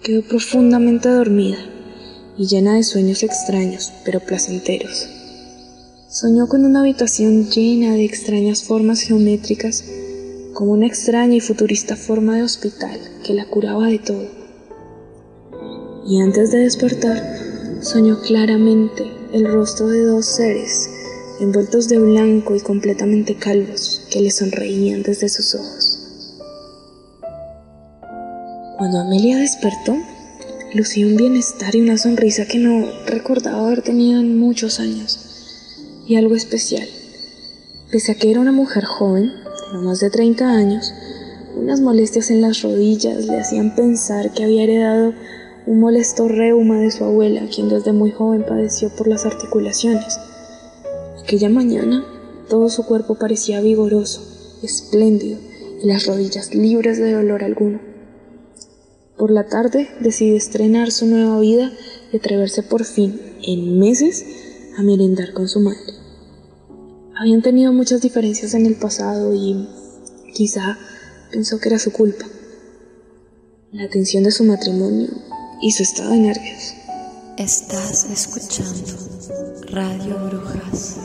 Quedó 0.02 0.22
profundamente 0.22 1.08
dormida 1.08 1.58
y 2.36 2.46
llena 2.46 2.74
de 2.74 2.82
sueños 2.82 3.22
extraños, 3.22 3.92
pero 4.04 4.20
placenteros. 4.20 5.08
Soñó 6.08 6.46
con 6.46 6.64
una 6.64 6.80
habitación 6.80 7.50
llena 7.50 7.94
de 7.94 8.04
extrañas 8.04 8.62
formas 8.62 9.00
geométricas, 9.00 9.84
como 10.52 10.72
una 10.72 10.86
extraña 10.86 11.34
y 11.34 11.40
futurista 11.40 11.96
forma 11.96 12.36
de 12.36 12.42
hospital 12.42 13.00
que 13.24 13.34
la 13.34 13.46
curaba 13.46 13.88
de 13.88 13.98
todo. 13.98 14.28
Y 16.06 16.20
antes 16.20 16.52
de 16.52 16.58
despertar, 16.58 17.20
soñó 17.80 18.20
claramente 18.20 19.13
el 19.34 19.52
rostro 19.52 19.88
de 19.88 20.04
dos 20.04 20.26
seres, 20.26 20.88
envueltos 21.40 21.88
de 21.88 21.98
blanco 21.98 22.54
y 22.54 22.60
completamente 22.60 23.34
calvos, 23.34 24.06
que 24.08 24.20
le 24.20 24.30
sonreían 24.30 25.02
desde 25.02 25.28
sus 25.28 25.56
ojos. 25.56 26.38
Cuando 28.78 29.00
Amelia 29.00 29.38
despertó, 29.38 29.96
lucía 30.72 31.08
un 31.08 31.16
bienestar 31.16 31.74
y 31.74 31.80
una 31.80 31.98
sonrisa 31.98 32.46
que 32.46 32.58
no 32.60 32.86
recordaba 33.06 33.66
haber 33.66 33.82
tenido 33.82 34.20
en 34.20 34.38
muchos 34.38 34.78
años, 34.78 35.18
y 36.06 36.14
algo 36.14 36.36
especial. 36.36 36.86
Pese 37.90 38.12
a 38.12 38.14
que 38.14 38.30
era 38.30 38.38
una 38.38 38.52
mujer 38.52 38.84
joven, 38.84 39.32
de 39.32 39.72
no 39.72 39.82
más 39.82 39.98
de 39.98 40.10
30 40.10 40.48
años, 40.48 40.94
unas 41.56 41.80
molestias 41.80 42.30
en 42.30 42.40
las 42.40 42.62
rodillas 42.62 43.24
le 43.24 43.40
hacían 43.40 43.74
pensar 43.74 44.32
que 44.32 44.44
había 44.44 44.62
heredado 44.62 45.12
un 45.66 45.80
molesto 45.80 46.28
reuma 46.28 46.78
de 46.78 46.90
su 46.90 47.04
abuela, 47.04 47.48
quien 47.54 47.68
desde 47.68 47.92
muy 47.92 48.10
joven 48.10 48.44
padeció 48.46 48.90
por 48.90 49.08
las 49.08 49.24
articulaciones. 49.24 50.18
Aquella 51.22 51.48
mañana, 51.48 52.04
todo 52.50 52.68
su 52.68 52.84
cuerpo 52.84 53.14
parecía 53.14 53.60
vigoroso, 53.60 54.20
espléndido, 54.62 55.38
y 55.82 55.86
las 55.86 56.06
rodillas 56.06 56.54
libres 56.54 56.98
de 56.98 57.12
dolor 57.12 57.44
alguno. 57.44 57.80
Por 59.16 59.30
la 59.30 59.46
tarde 59.46 59.88
decidió 60.00 60.36
estrenar 60.36 60.90
su 60.90 61.06
nueva 61.06 61.40
vida 61.40 61.72
y 62.12 62.16
atreverse 62.18 62.62
por 62.62 62.84
fin, 62.84 63.20
en 63.42 63.78
meses, 63.78 64.24
a 64.76 64.82
merendar 64.82 65.32
con 65.32 65.48
su 65.48 65.60
madre. 65.60 65.94
Habían 67.16 67.42
tenido 67.42 67.72
muchas 67.72 68.02
diferencias 68.02 68.54
en 68.54 68.66
el 68.66 68.74
pasado 68.74 69.32
y 69.32 69.68
quizá 70.34 70.78
pensó 71.30 71.58
que 71.58 71.68
era 71.68 71.78
su 71.78 71.92
culpa. 71.92 72.26
La 73.72 73.88
tensión 73.88 74.24
de 74.24 74.30
su 74.30 74.44
matrimonio 74.44 75.08
y 75.64 75.70
su 75.70 75.82
estado 75.82 76.10
de 76.10 76.18
nervios. 76.18 76.74
Estás 77.38 78.04
escuchando 78.04 78.98
Radio 79.70 80.14
Brujas. 80.16 80.98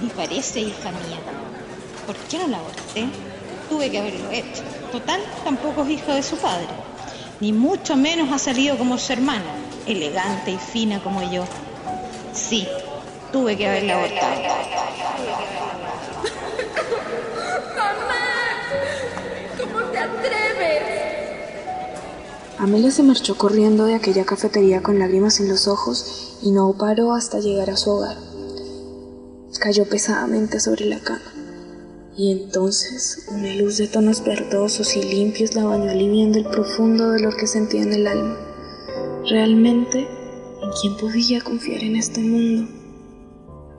Ni 0.00 0.08
parece, 0.10 0.60
hija 0.60 0.92
mía. 0.92 1.18
¿Por 2.06 2.14
qué 2.14 2.38
no 2.38 2.46
la 2.46 2.58
aborté? 2.58 3.08
Tuve 3.68 3.90
que 3.90 3.98
haberlo 3.98 4.30
hecho. 4.30 4.62
Total, 4.92 5.20
tampoco 5.42 5.82
es 5.82 5.90
hija 5.90 6.14
de 6.14 6.22
su 6.22 6.36
padre. 6.36 6.68
Ni 7.40 7.52
mucho 7.52 7.96
menos 7.96 8.30
ha 8.32 8.38
salido 8.38 8.78
como 8.78 8.98
su 8.98 9.12
hermana, 9.12 9.52
elegante 9.84 10.52
y 10.52 10.58
fina 10.58 11.02
como 11.02 11.28
yo. 11.28 11.42
Sí, 12.32 12.68
tuve 13.32 13.56
que 13.56 13.66
haberla 13.66 13.94
abortado. 13.94 15.59
Amelia 22.60 22.90
se 22.90 23.02
marchó 23.02 23.38
corriendo 23.38 23.86
de 23.86 23.94
aquella 23.94 24.26
cafetería 24.26 24.82
con 24.82 24.98
lágrimas 24.98 25.40
en 25.40 25.48
los 25.48 25.66
ojos 25.66 26.36
y 26.42 26.50
no 26.50 26.74
paró 26.74 27.14
hasta 27.14 27.40
llegar 27.40 27.70
a 27.70 27.76
su 27.78 27.90
hogar. 27.90 28.18
Cayó 29.58 29.88
pesadamente 29.88 30.60
sobre 30.60 30.84
la 30.84 31.00
cama 31.00 31.32
y 32.18 32.32
entonces 32.32 33.24
una 33.30 33.54
luz 33.54 33.78
de 33.78 33.88
tonos 33.88 34.22
verdosos 34.22 34.94
y 34.94 35.02
limpios 35.02 35.54
la 35.54 35.64
bañó 35.64 35.90
aliviando 35.90 36.36
el 36.36 36.44
profundo 36.44 37.08
dolor 37.08 37.34
que 37.34 37.46
sentía 37.46 37.80
en 37.80 37.94
el 37.94 38.06
alma. 38.06 38.36
Realmente, 39.30 40.00
¿en 40.00 40.70
quién 40.82 40.98
podía 40.98 41.40
confiar 41.40 41.82
en 41.82 41.96
este 41.96 42.20
mundo? 42.20 42.70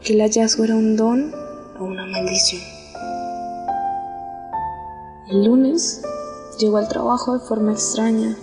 ¿Que 0.01 0.13
el 0.13 0.21
hallazgo 0.21 0.63
era 0.63 0.75
un 0.75 0.95
don 0.95 1.31
o 1.79 1.83
una 1.83 2.07
maldición? 2.07 2.63
El 5.29 5.45
lunes 5.45 6.01
llegó 6.57 6.77
al 6.77 6.87
trabajo 6.87 7.37
de 7.37 7.45
forma 7.45 7.73
extraña 7.73 8.35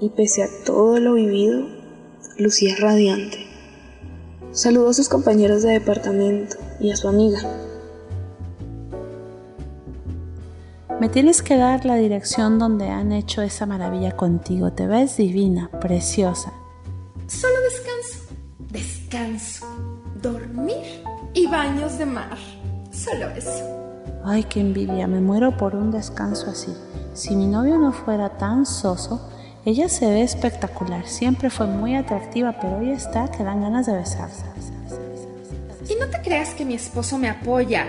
y 0.00 0.08
pese 0.10 0.42
a 0.42 0.48
todo 0.64 0.98
lo 0.98 1.14
vivido, 1.14 1.66
lucía 2.38 2.74
radiante. 2.78 3.46
Saludó 4.52 4.90
a 4.90 4.94
sus 4.94 5.08
compañeros 5.08 5.62
de 5.62 5.72
departamento 5.72 6.56
y 6.80 6.90
a 6.90 6.96
su 6.96 7.08
amiga. 7.08 7.40
Me 11.00 11.08
tienes 11.08 11.42
que 11.42 11.56
dar 11.56 11.84
la 11.84 11.96
dirección 11.96 12.58
donde 12.58 12.88
han 12.88 13.12
hecho 13.12 13.40
esa 13.42 13.64
maravilla 13.64 14.16
contigo. 14.16 14.72
Te 14.72 14.86
ves 14.86 15.16
divina, 15.16 15.70
preciosa. 15.80 16.52
Solo 17.26 17.54
descanso. 17.62 18.34
Descanso. 18.70 19.66
Dormir 20.20 21.02
y 21.32 21.46
baños 21.46 21.96
de 21.96 22.06
mar. 22.06 22.36
Solo 22.90 23.28
eso. 23.30 23.64
Ay, 24.24 24.44
qué 24.44 24.60
envidia, 24.60 25.06
me 25.06 25.20
muero 25.20 25.56
por 25.56 25.74
un 25.74 25.90
descanso 25.90 26.50
así. 26.50 26.74
Si 27.14 27.34
mi 27.34 27.46
novio 27.46 27.78
no 27.78 27.92
fuera 27.92 28.36
tan 28.36 28.66
soso, 28.66 29.30
ella 29.64 29.88
se 29.88 30.06
ve 30.06 30.22
espectacular. 30.22 31.06
Siempre 31.06 31.50
fue 31.50 31.66
muy 31.66 31.94
atractiva, 31.94 32.56
pero 32.60 32.78
hoy 32.78 32.90
está 32.90 33.30
que 33.30 33.44
dan 33.44 33.60
ganas 33.60 33.86
de 33.86 33.92
besarse. 33.94 34.44
Y 35.88 35.94
no 35.96 36.06
te 36.06 36.20
creas 36.22 36.54
que 36.54 36.64
mi 36.64 36.74
esposo 36.74 37.18
me 37.18 37.28
apoya. 37.28 37.84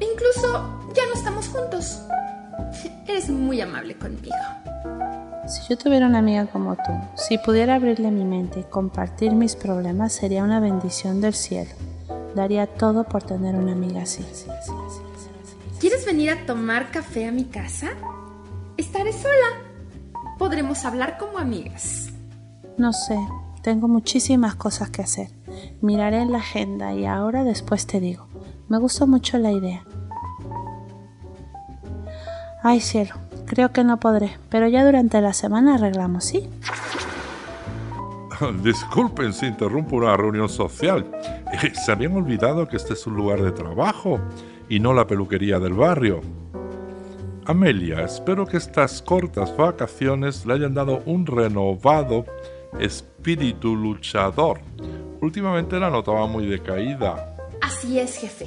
E 0.00 0.04
incluso 0.04 0.90
ya 0.94 1.02
no 1.06 1.14
estamos 1.14 1.48
juntos. 1.48 2.00
Eres 3.06 3.28
muy 3.28 3.60
amable 3.60 3.96
conmigo. 3.96 4.34
Si 5.46 5.68
yo 5.68 5.76
tuviera 5.76 6.06
una 6.06 6.20
amiga 6.20 6.46
como 6.46 6.76
tú, 6.76 6.92
si 7.16 7.36
pudiera 7.36 7.74
abrirle 7.74 8.10
mi 8.10 8.24
mente 8.24 8.60
y 8.60 8.62
compartir 8.62 9.32
mis 9.32 9.54
problemas, 9.54 10.12
sería 10.12 10.44
una 10.44 10.60
bendición 10.60 11.20
del 11.20 11.34
cielo. 11.34 11.70
Daría 12.34 12.66
todo 12.66 13.04
por 13.04 13.22
tener 13.22 13.54
una 13.54 13.72
amiga 13.72 14.02
así. 14.02 14.24
¿Quieres 15.78 16.06
venir 16.06 16.30
a 16.30 16.46
tomar 16.46 16.90
café 16.90 17.26
a 17.26 17.32
mi 17.32 17.44
casa? 17.44 17.90
Estaré 18.78 19.12
sola. 19.12 19.71
Podremos 20.42 20.84
hablar 20.84 21.18
como 21.18 21.38
amigas. 21.38 22.12
No 22.76 22.92
sé, 22.92 23.16
tengo 23.62 23.86
muchísimas 23.86 24.56
cosas 24.56 24.90
que 24.90 25.00
hacer. 25.00 25.28
Miraré 25.80 26.20
en 26.20 26.32
la 26.32 26.38
agenda 26.38 26.92
y 26.94 27.06
ahora 27.06 27.44
después 27.44 27.86
te 27.86 28.00
digo. 28.00 28.26
Me 28.68 28.78
gustó 28.78 29.06
mucho 29.06 29.38
la 29.38 29.52
idea. 29.52 29.84
Ay, 32.60 32.80
cielo, 32.80 33.14
creo 33.46 33.72
que 33.72 33.84
no 33.84 34.00
podré, 34.00 34.36
pero 34.48 34.66
ya 34.66 34.84
durante 34.84 35.20
la 35.20 35.32
semana 35.32 35.76
arreglamos, 35.76 36.24
¿sí? 36.24 36.50
Disculpen 38.64 39.32
si 39.34 39.46
interrumpo 39.46 39.94
una 39.94 40.16
reunión 40.16 40.48
social. 40.48 41.08
Se 41.84 41.92
habían 41.92 42.16
olvidado 42.16 42.66
que 42.66 42.78
este 42.78 42.94
es 42.94 43.06
un 43.06 43.14
lugar 43.14 43.40
de 43.42 43.52
trabajo 43.52 44.18
y 44.68 44.80
no 44.80 44.92
la 44.92 45.06
peluquería 45.06 45.60
del 45.60 45.74
barrio. 45.74 46.20
Amelia, 47.44 48.02
espero 48.02 48.46
que 48.46 48.56
estas 48.56 49.02
cortas 49.02 49.56
vacaciones 49.56 50.46
le 50.46 50.54
hayan 50.54 50.74
dado 50.74 51.02
un 51.06 51.26
renovado 51.26 52.24
espíritu 52.78 53.74
luchador. 53.74 54.60
Últimamente 55.20 55.78
la 55.80 55.90
notaba 55.90 56.28
muy 56.28 56.46
decaída. 56.46 57.34
Así 57.60 57.98
es, 57.98 58.16
jefe. 58.16 58.44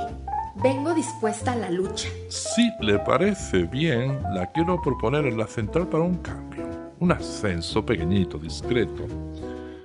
Vengo 0.64 0.94
dispuesta 0.94 1.52
a 1.52 1.56
la 1.58 1.70
lucha. 1.70 2.08
Si 2.30 2.72
le 2.80 2.98
parece 3.00 3.64
bien, 3.64 4.22
la 4.34 4.50
quiero 4.54 4.82
proponer 4.82 5.26
en 5.26 5.38
la 5.38 5.48
central 5.48 5.90
para 5.90 6.04
un 6.04 6.16
cambio. 6.20 6.64
Un 7.00 7.12
ascenso 7.12 7.86
pequeñito, 7.86 8.38
discreto. 8.38 9.06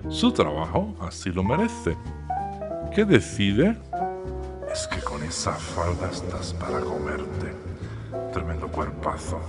Su 0.07 0.31
trabajo 0.31 0.95
así 1.01 1.31
lo 1.31 1.43
merece. 1.43 1.97
¿Qué 2.95 3.03
decide? 3.03 3.77
Es 4.71 4.87
que 4.87 5.01
con 5.01 5.21
esa 5.23 5.51
falda 5.51 6.09
estás 6.09 6.53
para 6.53 6.79
comerte. 6.79 7.70
Tremendo 8.33 8.67
cuerpazo. 8.67 9.39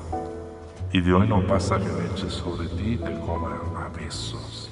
Y 0.93 1.01
de 1.01 1.13
hoy 1.13 1.27
no 1.27 1.47
pasa 1.47 1.79
que 1.79 1.85
me 1.85 2.07
eche 2.13 2.31
sobre 2.31 2.69
ti 2.69 2.93
y 2.93 2.97
te 2.99 3.13
coma 3.21 3.61
a 3.77 3.89
besos. 3.89 4.71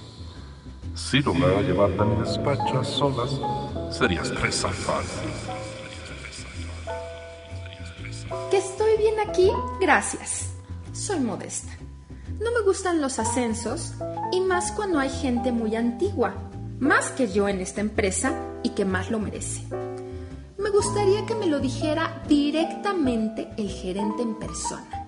Si 0.95 1.21
lograra 1.23 1.63
llevarte 1.63 2.01
a 2.01 2.05
mi 2.05 2.17
despacho 2.21 2.79
a 2.79 2.85
solas, 2.85 3.41
serías 3.91 4.31
presa 4.31 4.69
fácil. 4.69 5.31
¿Que 8.51 8.59
estoy 8.59 8.97
bien 8.99 9.15
aquí? 9.27 9.51
Gracias. 9.81 10.53
Soy 10.93 11.21
modesta. 11.21 11.73
No 12.41 12.53
me 12.53 12.63
gustan 12.63 13.01
los 13.01 13.19
ascensos 13.19 13.95
y 14.33 14.41
más 14.41 14.73
cuando 14.73 14.99
hay 14.99 15.11
gente 15.11 15.53
muy 15.53 15.75
antigua, 15.77 16.35
más 16.79 17.11
que 17.11 17.33
yo 17.33 17.49
en 17.49 17.61
esta 17.61 17.81
empresa 17.81 18.33
y 18.63 18.71
que 18.71 18.85
más 18.85 19.11
lo 19.11 19.19
merece. 19.19 19.67
Me 20.81 20.87
gustaría 20.87 21.27
que 21.27 21.35
me 21.35 21.45
lo 21.45 21.61
dijera 21.61 22.23
directamente 22.27 23.51
el 23.59 23.69
gerente 23.69 24.23
en 24.23 24.35
persona. 24.39 25.05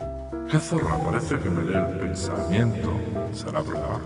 Qué 0.50 0.58
zorra, 0.58 0.98
parece 1.02 1.38
que 1.38 1.48
me 1.48 1.62
lee 1.64 1.78
el 1.78 1.98
pensamiento. 1.98 2.92
Será 3.32 3.62
verdad. 3.62 3.98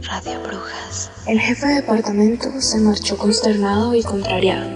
Radio 0.00 0.40
Brujas. 0.40 1.10
El 1.26 1.40
jefe 1.40 1.66
de 1.66 1.74
departamento 1.74 2.58
se 2.62 2.80
marchó 2.80 3.18
consternado 3.18 3.94
y 3.94 4.02
contrariado. 4.02 4.66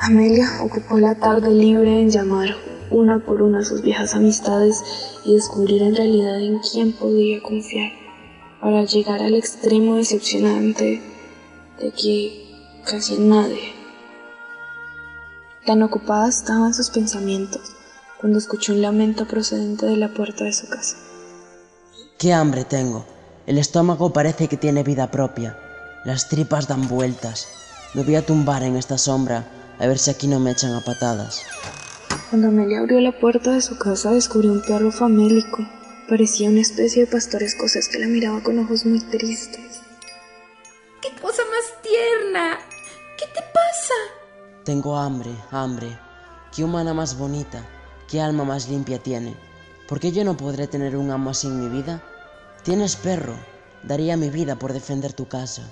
Amelia 0.00 0.62
ocupó 0.62 0.98
la 0.98 1.16
tarde 1.16 1.50
libre 1.50 2.00
en 2.00 2.08
llamar 2.08 2.56
una 2.90 3.18
por 3.18 3.42
una 3.42 3.58
a 3.58 3.64
sus 3.64 3.82
viejas 3.82 4.14
amistades 4.14 4.82
y 5.26 5.34
descubrir 5.34 5.82
en 5.82 5.94
realidad 5.94 6.40
en 6.40 6.60
quién 6.60 6.94
podía 6.94 7.42
confiar 7.42 8.07
para 8.60 8.84
llegar 8.84 9.22
al 9.22 9.34
extremo 9.34 9.96
decepcionante 9.96 11.02
de 11.78 11.90
que 11.92 12.80
casi 12.84 13.18
nadie. 13.18 13.72
Tan 15.66 15.82
ocupada 15.82 16.28
estaba 16.28 16.66
en 16.66 16.74
sus 16.74 16.90
pensamientos 16.90 17.60
cuando 18.20 18.38
escuchó 18.38 18.72
un 18.72 18.82
lamento 18.82 19.26
procedente 19.26 19.86
de 19.86 19.96
la 19.96 20.08
puerta 20.08 20.44
de 20.44 20.52
su 20.52 20.68
casa. 20.68 20.96
¡Qué 22.18 22.32
hambre 22.32 22.64
tengo! 22.64 23.04
El 23.46 23.58
estómago 23.58 24.12
parece 24.12 24.48
que 24.48 24.56
tiene 24.56 24.82
vida 24.82 25.10
propia. 25.10 25.56
Las 26.04 26.28
tripas 26.28 26.68
dan 26.68 26.88
vueltas. 26.88 27.48
Me 27.94 28.02
voy 28.02 28.16
a 28.16 28.26
tumbar 28.26 28.62
en 28.62 28.76
esta 28.76 28.98
sombra 28.98 29.46
a 29.78 29.86
ver 29.86 29.98
si 29.98 30.10
aquí 30.10 30.26
no 30.26 30.40
me 30.40 30.50
echan 30.50 30.74
a 30.74 30.80
patadas. 30.80 31.42
Cuando 32.30 32.48
Amelia 32.48 32.80
abrió 32.80 33.00
la 33.00 33.18
puerta 33.18 33.52
de 33.52 33.62
su 33.62 33.78
casa 33.78 34.10
descubrió 34.10 34.52
un 34.52 34.62
perro 34.62 34.90
famélico. 34.90 35.66
Parecía 36.08 36.48
una 36.48 36.62
especie 36.62 37.04
de 37.04 37.10
pastor 37.10 37.42
escocés 37.42 37.86
que 37.86 37.98
la 37.98 38.06
miraba 38.06 38.42
con 38.42 38.58
ojos 38.58 38.86
muy 38.86 38.98
tristes. 38.98 39.82
¡Qué 41.02 41.10
cosa 41.20 41.42
más 41.50 41.82
tierna! 41.82 42.58
¿Qué 43.18 43.26
te 43.26 43.42
pasa? 43.52 43.94
Tengo 44.64 44.96
hambre, 44.96 45.30
hambre. 45.50 45.98
¿Qué 46.56 46.64
humana 46.64 46.94
más 46.94 47.18
bonita? 47.18 47.62
¿Qué 48.10 48.22
alma 48.22 48.44
más 48.44 48.70
limpia 48.70 48.98
tiene? 48.98 49.36
¿Por 49.86 50.00
qué 50.00 50.10
yo 50.10 50.24
no 50.24 50.34
podré 50.34 50.66
tener 50.66 50.96
un 50.96 51.10
amo 51.10 51.28
así 51.28 51.46
en 51.46 51.60
mi 51.60 51.68
vida? 51.68 52.02
Tienes 52.62 52.96
perro. 52.96 53.34
Daría 53.82 54.16
mi 54.16 54.30
vida 54.30 54.58
por 54.58 54.72
defender 54.72 55.12
tu 55.12 55.28
casa. 55.28 55.70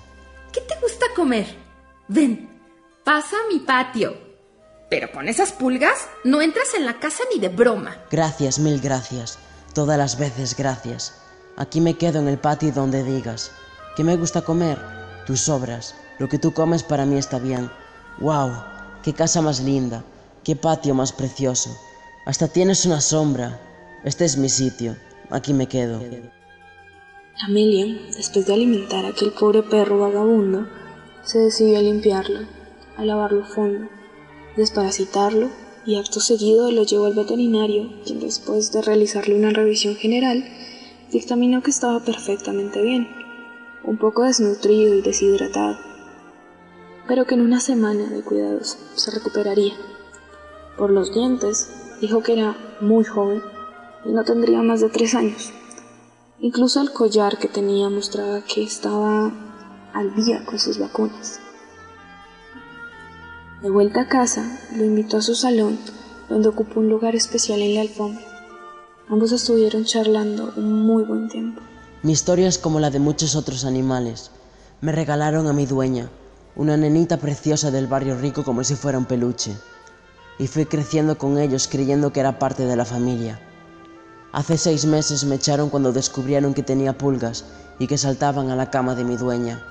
¿Qué 0.53 0.61
te 0.61 0.79
gusta 0.79 1.07
comer? 1.15 1.47
Ven, 2.09 2.47
pasa 3.03 3.37
a 3.37 3.51
mi 3.51 3.61
patio. 3.61 4.15
Pero 4.87 5.11
con 5.11 5.27
esas 5.27 5.51
pulgas 5.51 6.07
no 6.23 6.43
entras 6.43 6.75
en 6.75 6.85
la 6.85 6.99
casa 6.99 7.23
ni 7.33 7.39
de 7.39 7.49
broma. 7.49 8.05
Gracias, 8.11 8.59
mil 8.59 8.79
gracias. 8.79 9.39
Todas 9.77 9.99
las 9.99 10.17
veces 10.17 10.55
gracias. 10.57 11.13
Aquí 11.55 11.81
me 11.81 11.93
quedo 11.93 12.17
en 12.17 12.27
el 12.27 12.39
patio 12.39 12.71
donde 12.71 13.03
digas. 13.03 13.51
¿Qué 13.95 14.03
me 14.03 14.17
gusta 14.17 14.41
comer? 14.41 14.79
Tus 15.27 15.41
sobras. 15.41 15.93
Lo 16.17 16.27
que 16.27 16.39
tú 16.39 16.51
comes 16.51 16.81
para 16.81 17.05
mí 17.05 17.15
está 17.15 17.37
bien. 17.37 17.69
¡Wow! 18.19 18.53
¡Qué 19.03 19.13
casa 19.13 19.39
más 19.39 19.59
linda! 19.59 20.03
¡Qué 20.43 20.55
patio 20.55 20.95
más 20.95 21.13
precioso! 21.13 21.77
Hasta 22.25 22.47
tienes 22.47 22.87
una 22.87 22.99
sombra. 22.99 23.61
Este 24.03 24.25
es 24.25 24.35
mi 24.35 24.49
sitio. 24.49 24.97
Aquí 25.29 25.53
me 25.53 25.67
quedo. 25.67 26.01
Amelia, 27.45 27.85
después 28.15 28.47
de 28.47 28.55
alimentar 28.55 29.05
a 29.05 29.09
aquel 29.09 29.31
pobre 29.31 29.61
perro 29.61 29.99
vagabundo, 29.99 30.67
se 31.21 31.37
decidió 31.37 31.77
a 31.77 31.83
limpiarlo, 31.83 32.47
a 32.97 33.05
lavarlo 33.05 33.45
fondo, 33.45 33.87
desparasitarlo 34.55 35.51
y 35.87 35.95
acto 35.95 36.19
seguido 36.19 36.69
lo 36.69 36.83
llevó 36.83 37.05
al 37.05 37.13
veterinario, 37.13 37.89
quien 38.05 38.19
después 38.19 38.73
de 38.73 38.81
realizarle 38.81 39.35
una 39.35 39.51
revisión 39.51 39.95
general, 39.95 40.43
dictaminó 41.11 41.63
que 41.63 41.71
estaba 41.71 42.01
perfectamente 42.01 42.81
bien, 42.81 43.07
un 43.85 43.97
poco 43.97 44.23
desnutrido 44.23 44.93
y 44.95 45.01
deshidratado, 45.01 45.77
pero 47.07 47.25
que 47.25 47.35
en 47.35 47.41
una 47.41 47.61
semana 47.61 48.09
de 48.09 48.21
cuidados 48.21 48.77
se 48.95 49.11
recuperaría. 49.11 49.73
Por 50.77 50.91
los 50.91 51.13
dientes, 51.13 51.69
dijo 52.01 52.21
que 52.21 52.33
era 52.33 52.57
muy 52.81 53.05
joven 53.05 53.41
y 54.03 54.11
no 54.11 54.25
tendría 54.25 54.61
más 54.61 54.81
de 54.81 54.89
tres 54.89 55.15
años. 55.15 55.53
Incluso 56.39 56.81
el 56.81 56.91
collar 56.91 57.39
que 57.39 57.47
tenía 57.47 57.89
mostraba 57.89 58.41
que 58.41 58.61
estaba 58.61 59.31
al 59.93 60.15
día 60.15 60.43
con 60.45 60.59
sus 60.59 60.77
vacunas. 60.77 61.39
De 63.61 63.71
vuelta 63.71 64.01
a 64.01 64.07
casa, 64.07 64.59
lo 64.75 64.85
invitó 64.85 65.17
a 65.17 65.21
su 65.23 65.33
salón, 65.33 65.79
donde 66.29 66.47
ocupó 66.47 66.79
un 66.79 66.89
lugar 66.89 67.15
especial 67.15 67.59
en 67.63 67.73
la 67.73 67.81
alfombra. 67.81 68.23
Ambos 69.09 69.31
estuvieron 69.31 69.83
charlando 69.83 70.53
un 70.57 70.85
muy 70.85 71.03
buen 71.03 71.27
tiempo. 71.27 71.59
Mi 72.03 72.11
historia 72.11 72.47
es 72.47 72.59
como 72.59 72.79
la 72.79 72.91
de 72.91 72.99
muchos 72.99 73.35
otros 73.35 73.65
animales. 73.65 74.29
Me 74.79 74.91
regalaron 74.91 75.47
a 75.47 75.53
mi 75.53 75.65
dueña, 75.65 76.07
una 76.55 76.77
nenita 76.77 77.17
preciosa 77.17 77.71
del 77.71 77.87
barrio 77.87 78.15
rico 78.15 78.43
como 78.43 78.63
si 78.63 78.75
fuera 78.75 78.99
un 78.99 79.05
peluche. 79.05 79.55
Y 80.37 80.45
fui 80.45 80.67
creciendo 80.67 81.17
con 81.17 81.39
ellos 81.39 81.67
creyendo 81.67 82.13
que 82.13 82.19
era 82.19 82.37
parte 82.37 82.67
de 82.67 82.75
la 82.75 82.85
familia. 82.85 83.39
Hace 84.33 84.59
seis 84.59 84.85
meses 84.85 85.23
me 85.23 85.35
echaron 85.35 85.71
cuando 85.71 85.93
descubrieron 85.93 86.53
que 86.53 86.61
tenía 86.61 86.95
pulgas 86.95 87.43
y 87.79 87.87
que 87.87 87.97
saltaban 87.97 88.51
a 88.51 88.55
la 88.55 88.69
cama 88.69 88.93
de 88.93 89.03
mi 89.03 89.15
dueña. 89.15 89.65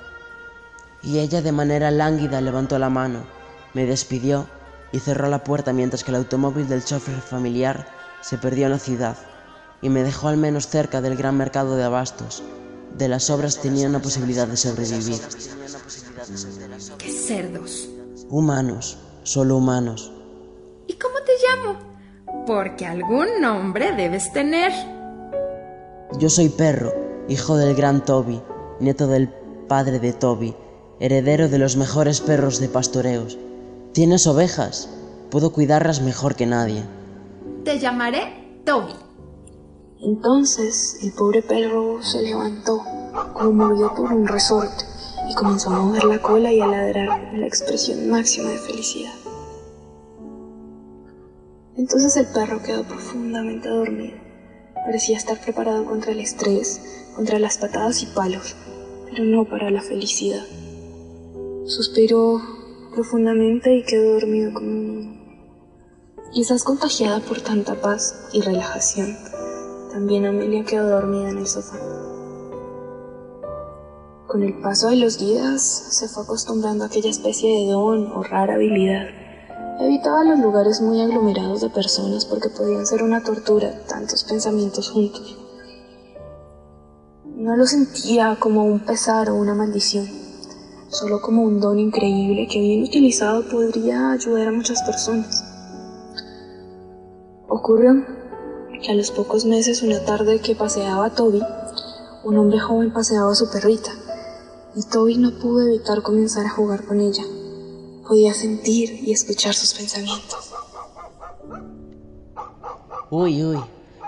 Y 1.01 1.19
ella 1.19 1.41
de 1.41 1.53
manera 1.53 1.89
lánguida 1.89 2.41
levantó 2.41 2.77
la 2.79 2.89
mano, 2.89 3.36
me 3.77 3.85
despidió 3.85 4.47
y 4.91 4.97
cerró 4.97 5.29
la 5.29 5.43
puerta 5.43 5.71
mientras 5.71 6.03
que 6.03 6.09
el 6.09 6.17
automóvil 6.17 6.67
del 6.67 6.83
chofer 6.83 7.21
familiar 7.21 7.87
se 8.21 8.39
perdió 8.39 8.65
en 8.65 8.71
la 8.71 8.79
ciudad 8.79 9.15
y 9.83 9.89
me 9.89 10.01
dejó 10.01 10.29
al 10.29 10.37
menos 10.37 10.67
cerca 10.67 10.99
del 10.99 11.15
gran 11.15 11.37
mercado 11.37 11.75
de 11.75 11.83
abastos. 11.83 12.41
De 12.97 13.07
las 13.07 13.29
obras 13.29 13.61
tenía 13.61 13.87
una 13.87 14.01
posibilidad 14.01 14.47
de 14.47 14.57
sobrevivir. 14.57 15.21
¡Qué 16.97 17.11
cerdos! 17.11 17.87
Humanos, 18.29 18.97
solo 19.21 19.57
humanos. 19.57 20.11
¿Y 20.87 20.93
cómo 20.93 21.17
te 21.23 21.33
llamo? 21.45 22.45
Porque 22.47 22.87
algún 22.87 23.27
nombre 23.39 23.91
debes 23.95 24.33
tener. 24.33 24.71
Yo 26.17 26.31
soy 26.31 26.49
Perro, 26.49 26.95
hijo 27.27 27.57
del 27.57 27.75
gran 27.75 28.03
Toby, 28.03 28.41
nieto 28.79 29.05
del 29.05 29.29
padre 29.67 29.99
de 29.99 30.13
Toby, 30.13 30.55
heredero 30.99 31.47
de 31.47 31.59
los 31.59 31.77
mejores 31.77 32.21
perros 32.21 32.59
de 32.59 32.69
pastoreos. 32.69 33.37
¿Tienes 33.93 34.27
ovejas? 34.27 34.89
Puedo 35.31 35.51
cuidarlas 35.51 36.01
mejor 36.01 36.35
que 36.35 36.45
nadie. 36.45 36.83
Te 37.63 37.79
llamaré 37.79 38.61
Toby. 38.65 38.93
Entonces 39.99 40.99
el 41.01 41.11
pobre 41.13 41.41
perro 41.41 42.03
se 42.03 42.21
levantó, 42.21 42.83
conmovido 43.33 43.93
por 43.95 44.13
un 44.13 44.27
resorte, 44.27 44.85
y 45.29 45.33
comenzó 45.33 45.71
a 45.71 45.79
mover 45.79 46.03
la 46.03 46.21
cola 46.21 46.51
y 46.51 46.61
a 46.61 46.67
ladrar 46.67 47.29
con 47.29 47.41
la 47.41 47.47
expresión 47.47 48.07
máxima 48.09 48.49
de 48.49 48.57
felicidad. 48.59 49.13
Entonces 51.75 52.15
el 52.17 52.27
perro 52.27 52.61
quedó 52.61 52.83
profundamente 52.83 53.69
dormido. 53.69 54.17
Parecía 54.73 55.17
estar 55.17 55.39
preparado 55.41 55.85
contra 55.85 56.11
el 56.11 56.19
estrés, 56.19 56.79
contra 57.15 57.39
las 57.39 57.57
patadas 57.57 58.03
y 58.03 58.05
palos, 58.05 58.55
pero 59.09 59.23
no 59.23 59.45
para 59.45 59.69
la 59.71 59.81
felicidad. 59.81 60.45
Suspiró 61.65 62.56
profundamente 62.97 63.75
y 63.75 63.83
quedó 63.83 64.13
dormido 64.13 64.51
como 64.55 64.71
un 64.71 65.17
Quizás 66.33 66.63
contagiada 66.63 67.19
por 67.19 67.39
tanta 67.41 67.79
paz 67.79 68.15
y 68.33 68.41
relajación, 68.41 69.15
también 69.91 70.25
Amelia 70.25 70.65
quedó 70.65 70.89
dormida 70.89 71.29
en 71.29 71.37
el 71.37 71.47
sofá. 71.47 71.77
Con 74.25 74.41
el 74.41 74.59
paso 74.61 74.89
de 74.89 74.95
los 74.95 75.19
días 75.19 75.61
se 75.61 76.07
fue 76.07 76.23
acostumbrando 76.23 76.83
a 76.83 76.87
aquella 76.87 77.11
especie 77.11 77.49
de 77.59 77.71
don 77.71 78.11
o 78.13 78.23
rara 78.23 78.55
habilidad. 78.55 79.05
Evitaba 79.79 80.23
los 80.23 80.39
lugares 80.39 80.81
muy 80.81 80.99
aglomerados 80.99 81.61
de 81.61 81.69
personas 81.69 82.25
porque 82.25 82.49
podían 82.49 82.87
ser 82.87 83.03
una 83.03 83.23
tortura 83.23 83.85
tantos 83.87 84.23
pensamientos 84.23 84.89
juntos. 84.89 85.37
No 87.25 87.55
lo 87.55 87.67
sentía 87.67 88.37
como 88.39 88.65
un 88.65 88.79
pesar 88.79 89.29
o 89.29 89.35
una 89.35 89.53
maldición, 89.53 90.26
solo 90.89 91.21
como 91.21 91.43
un 91.43 91.59
don 91.59 91.79
increíble 91.79 92.47
que 92.47 92.59
bien 92.59 92.83
utilizado 92.83 93.47
podría 93.49 94.11
ayudar 94.11 94.47
a 94.47 94.51
muchas 94.51 94.81
personas. 94.83 95.43
Ocurrió 97.47 98.05
que 98.81 98.91
a 98.91 98.95
los 98.95 99.11
pocos 99.11 99.45
meses, 99.45 99.81
una 99.81 100.03
tarde 100.05 100.39
que 100.39 100.55
paseaba 100.55 101.09
Toby, 101.09 101.41
un 102.23 102.37
hombre 102.37 102.59
joven 102.59 102.93
paseaba 102.93 103.31
a 103.31 103.35
su 103.35 103.49
perrita, 103.49 103.91
y 104.75 104.83
Toby 104.83 105.17
no 105.17 105.31
pudo 105.39 105.67
evitar 105.67 106.01
comenzar 106.01 106.45
a 106.45 106.49
jugar 106.51 106.85
con 106.85 106.99
ella. 106.99 107.23
Podía 108.07 108.33
sentir 108.33 108.91
y 109.03 109.11
escuchar 109.11 109.53
sus 109.53 109.73
pensamientos. 109.73 110.53
Uy, 113.09 113.43
uy, 113.43 113.59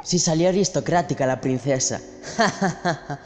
si 0.03 0.19
salió 0.19 0.49
aristocrática 0.49 1.25
la 1.25 1.41
princesa. 1.41 2.01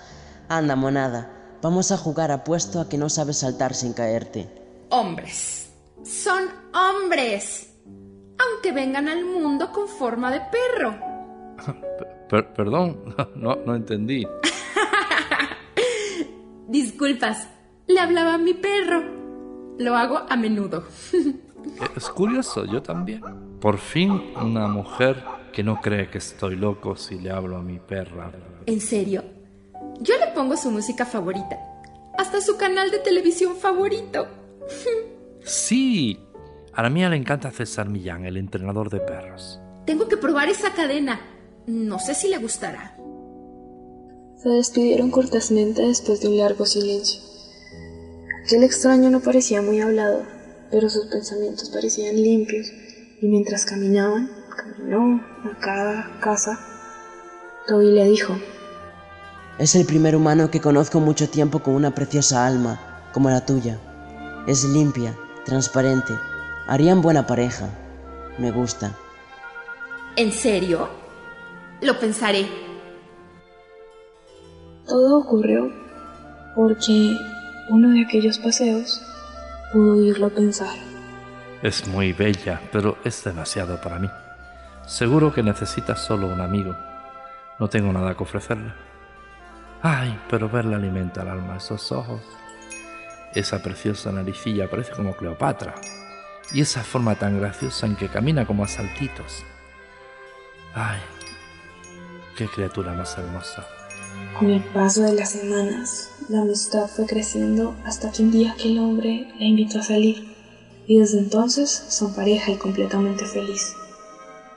Anda, 0.48 0.76
monada, 0.76 1.33
vamos 1.64 1.92
a 1.92 1.98
jugar 1.98 2.32
apuesto 2.32 2.80
a 2.80 2.88
que 2.88 2.98
no 2.98 3.10
sabes 3.10 3.38
saltar 3.38 3.74
sin 3.74 3.94
caerte. 3.94 4.48
Hombres. 4.90 5.72
Son 6.04 6.44
hombres 6.76 7.74
aunque 8.38 8.74
vengan 8.74 9.08
al 9.08 9.24
mundo 9.24 9.72
con 9.72 9.88
forma 9.88 10.32
de 10.32 10.42
perro. 10.42 10.96
perdón, 12.56 13.16
no, 13.36 13.56
no 13.66 13.76
entendí. 13.76 14.28
Disculpas, 16.68 17.48
le 17.88 18.00
hablaba 18.00 18.34
a 18.36 18.38
mi 18.38 18.54
perro. 18.54 19.02
Lo 19.80 19.96
hago 19.96 20.20
a 20.30 20.36
menudo. 20.36 20.84
es 21.96 22.10
curioso, 22.10 22.66
yo 22.66 22.82
también. 22.82 23.22
Por 23.60 23.78
fin 23.78 24.34
una 24.36 24.68
mujer 24.68 25.24
que 25.54 25.64
no 25.64 25.80
cree 25.80 26.10
que 26.10 26.18
estoy 26.18 26.56
loco 26.56 26.96
si 26.96 27.20
le 27.20 27.32
hablo 27.32 27.58
a 27.58 27.62
mi 27.62 27.80
perra. 27.80 28.32
¿En 28.66 28.82
serio? 28.82 29.24
Yo 30.04 30.18
le 30.18 30.28
pongo 30.34 30.58
su 30.58 30.70
música 30.70 31.06
favorita. 31.06 31.58
Hasta 32.18 32.42
su 32.42 32.58
canal 32.58 32.92
de 32.92 33.00
televisión 33.00 33.56
favorito. 33.56 34.28
sí, 35.46 36.20
a 36.74 36.84
la 36.84 36.90
mía 36.90 37.08
le 37.08 37.16
encanta 37.16 37.52
César 37.52 37.88
Millán, 37.88 38.26
el 38.26 38.36
entrenador 38.36 38.90
de 38.90 39.00
perros. 39.00 39.62
Tengo 39.86 40.10
que 40.10 40.18
probar 40.18 40.50
esa 40.50 40.74
cadena. 40.74 41.22
No 41.68 42.00
sé 42.00 42.16
si 42.16 42.28
le 42.28 42.38
gustará. 42.38 42.98
Se 44.36 44.50
despidieron 44.50 45.10
cortésmente 45.10 45.84
después 45.84 46.20
de 46.20 46.28
un 46.28 46.38
largo 46.38 46.66
silencio. 46.66 47.22
Aquel 48.46 48.64
extraño 48.64 49.10
no 49.10 49.22
parecía 49.22 49.62
muy 49.62 49.80
hablador, 49.80 50.26
pero 50.70 50.90
sus 50.90 51.06
pensamientos 51.06 51.70
parecían 51.70 52.22
limpios, 52.22 52.68
y 53.22 53.28
mientras 53.28 53.66
caminaban, 53.66 54.30
caminó 54.54 55.24
a 55.46 55.58
cada 55.62 56.20
casa, 56.20 56.60
Toby 57.68 57.92
le 57.92 58.04
dijo, 58.04 58.36
Es 59.58 59.76
el 59.76 59.86
primer 59.86 60.16
humano 60.16 60.50
que 60.50 60.62
conozco 60.62 61.00
mucho 61.00 61.30
tiempo 61.30 61.60
con 61.60 61.76
una 61.76 61.94
preciosa 61.94 62.46
alma, 62.46 62.80
como 63.14 63.30
la 63.30 63.46
tuya. 63.46 63.80
Es 64.48 64.64
limpia, 64.66 65.16
transparente, 65.46 66.14
Harían 66.66 67.02
buena 67.02 67.28
pareja. 67.28 67.68
Me 68.38 68.52
gusta. 68.52 68.92
¿En 70.16 70.32
serio? 70.32 70.90
Lo 71.82 72.00
pensaré. 72.00 72.48
Todo 74.88 75.20
ocurrió 75.20 75.70
porque 76.56 77.18
uno 77.70 77.90
de 77.90 78.04
aquellos 78.06 78.38
paseos 78.40 79.02
pudo 79.74 79.98
oírlo 79.98 80.30
pensar. 80.30 80.76
Es 81.62 81.88
muy 81.88 82.14
bella, 82.14 82.62
pero 82.72 82.98
es 83.04 83.24
demasiado 83.24 83.80
para 83.82 84.00
mí. 84.00 84.10
Seguro 84.86 85.34
que 85.34 85.44
necesitas 85.44 86.00
solo 86.00 86.28
un 86.28 86.42
amigo. 86.42 86.76
No 87.60 87.70
tengo 87.70 87.92
nada 87.92 88.16
que 88.16 88.24
ofrecerle. 88.24 88.74
Ay, 89.86 90.18
pero 90.30 90.48
verle 90.48 90.76
alimenta 90.76 91.24
el 91.24 91.28
alma, 91.28 91.58
esos 91.58 91.92
ojos. 91.92 92.22
Esa 93.36 93.62
preciosa 93.62 94.14
naricilla 94.14 94.70
parece 94.70 94.94
como 94.94 95.14
Cleopatra 95.14 95.76
y 96.54 96.62
esa 96.62 96.84
forma 96.84 97.16
tan 97.16 97.38
graciosa 97.38 97.86
en 97.86 97.98
que 97.98 98.08
camina 98.08 98.48
como 98.48 98.64
a 98.64 98.70
saltitos. 98.70 99.44
Ay, 100.74 101.02
qué 102.38 102.48
criatura 102.48 102.94
más 102.94 103.18
hermosa. 103.18 103.68
Con 104.40 104.52
el 104.52 104.64
paso 104.64 105.02
de 105.02 105.16
las 105.16 105.32
semanas, 105.32 106.12
la 106.30 106.44
amistad 106.44 106.88
fue 106.88 107.06
creciendo 107.06 107.76
hasta 107.84 108.10
que 108.10 108.24
un 108.24 108.32
día 108.32 108.54
aquel 108.54 108.80
hombre 108.80 109.34
la 109.38 109.46
invitó 109.46 109.80
a 109.80 109.84
salir 109.84 110.34
y 110.88 111.00
desde 111.00 111.20
entonces 111.20 111.70
son 111.70 112.16
pareja 112.16 112.52
y 112.52 112.56
completamente 112.56 113.26
feliz. 113.26 113.76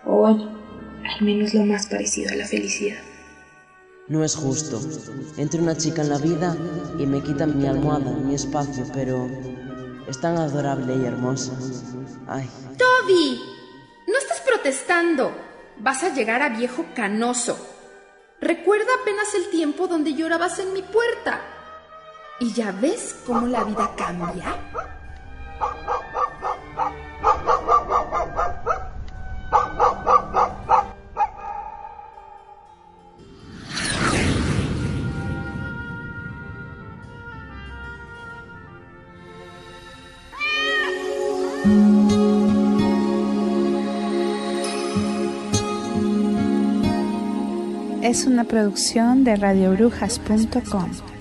O 0.04 0.18
bueno, 0.18 0.56
al 1.04 1.24
menos 1.24 1.52
lo 1.52 1.64
más 1.64 1.88
parecido 1.88 2.30
a 2.30 2.36
la 2.36 2.46
felicidad. 2.46 3.15
No 4.08 4.22
es 4.22 4.36
justo. 4.36 4.80
Entre 5.36 5.60
una 5.60 5.76
chica 5.76 6.02
en 6.02 6.10
la 6.10 6.18
vida 6.18 6.56
y 6.98 7.06
me 7.06 7.22
quitan 7.22 7.58
mi 7.58 7.66
almohada, 7.66 8.12
mi 8.12 8.34
espacio, 8.34 8.84
pero 8.92 9.28
es 10.08 10.20
tan 10.20 10.36
adorable 10.36 10.94
y 10.94 11.04
hermosa. 11.04 11.52
Ay. 12.28 12.48
Toby, 12.78 13.40
no 14.06 14.16
estás 14.16 14.40
protestando. 14.40 15.32
Vas 15.78 16.04
a 16.04 16.14
llegar 16.14 16.40
a 16.42 16.50
viejo 16.50 16.86
canoso. 16.94 17.58
Recuerda 18.40 18.92
apenas 19.02 19.34
el 19.34 19.50
tiempo 19.50 19.88
donde 19.88 20.14
llorabas 20.14 20.58
en 20.60 20.72
mi 20.72 20.82
puerta. 20.82 21.40
¿Y 22.38 22.52
ya 22.52 22.70
ves 22.70 23.16
cómo 23.26 23.46
la 23.46 23.64
vida 23.64 23.92
cambia? 23.96 24.56
Es 48.06 48.24
una 48.24 48.44
producción 48.44 49.24
de 49.24 49.34
radiobrujas.com. 49.34 51.15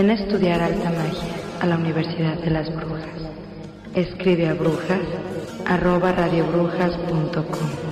Ven 0.00 0.08
a 0.08 0.14
estudiar 0.14 0.62
alta 0.62 0.88
magia 0.88 1.34
a 1.60 1.66
la 1.66 1.76
Universidad 1.76 2.38
de 2.38 2.50
las 2.50 2.74
Brujas. 2.74 3.20
Escribe 3.94 4.48
a 4.48 4.54
brujas 4.54 5.02
arroba 5.66 6.12
radiobrujas.com. 6.12 7.89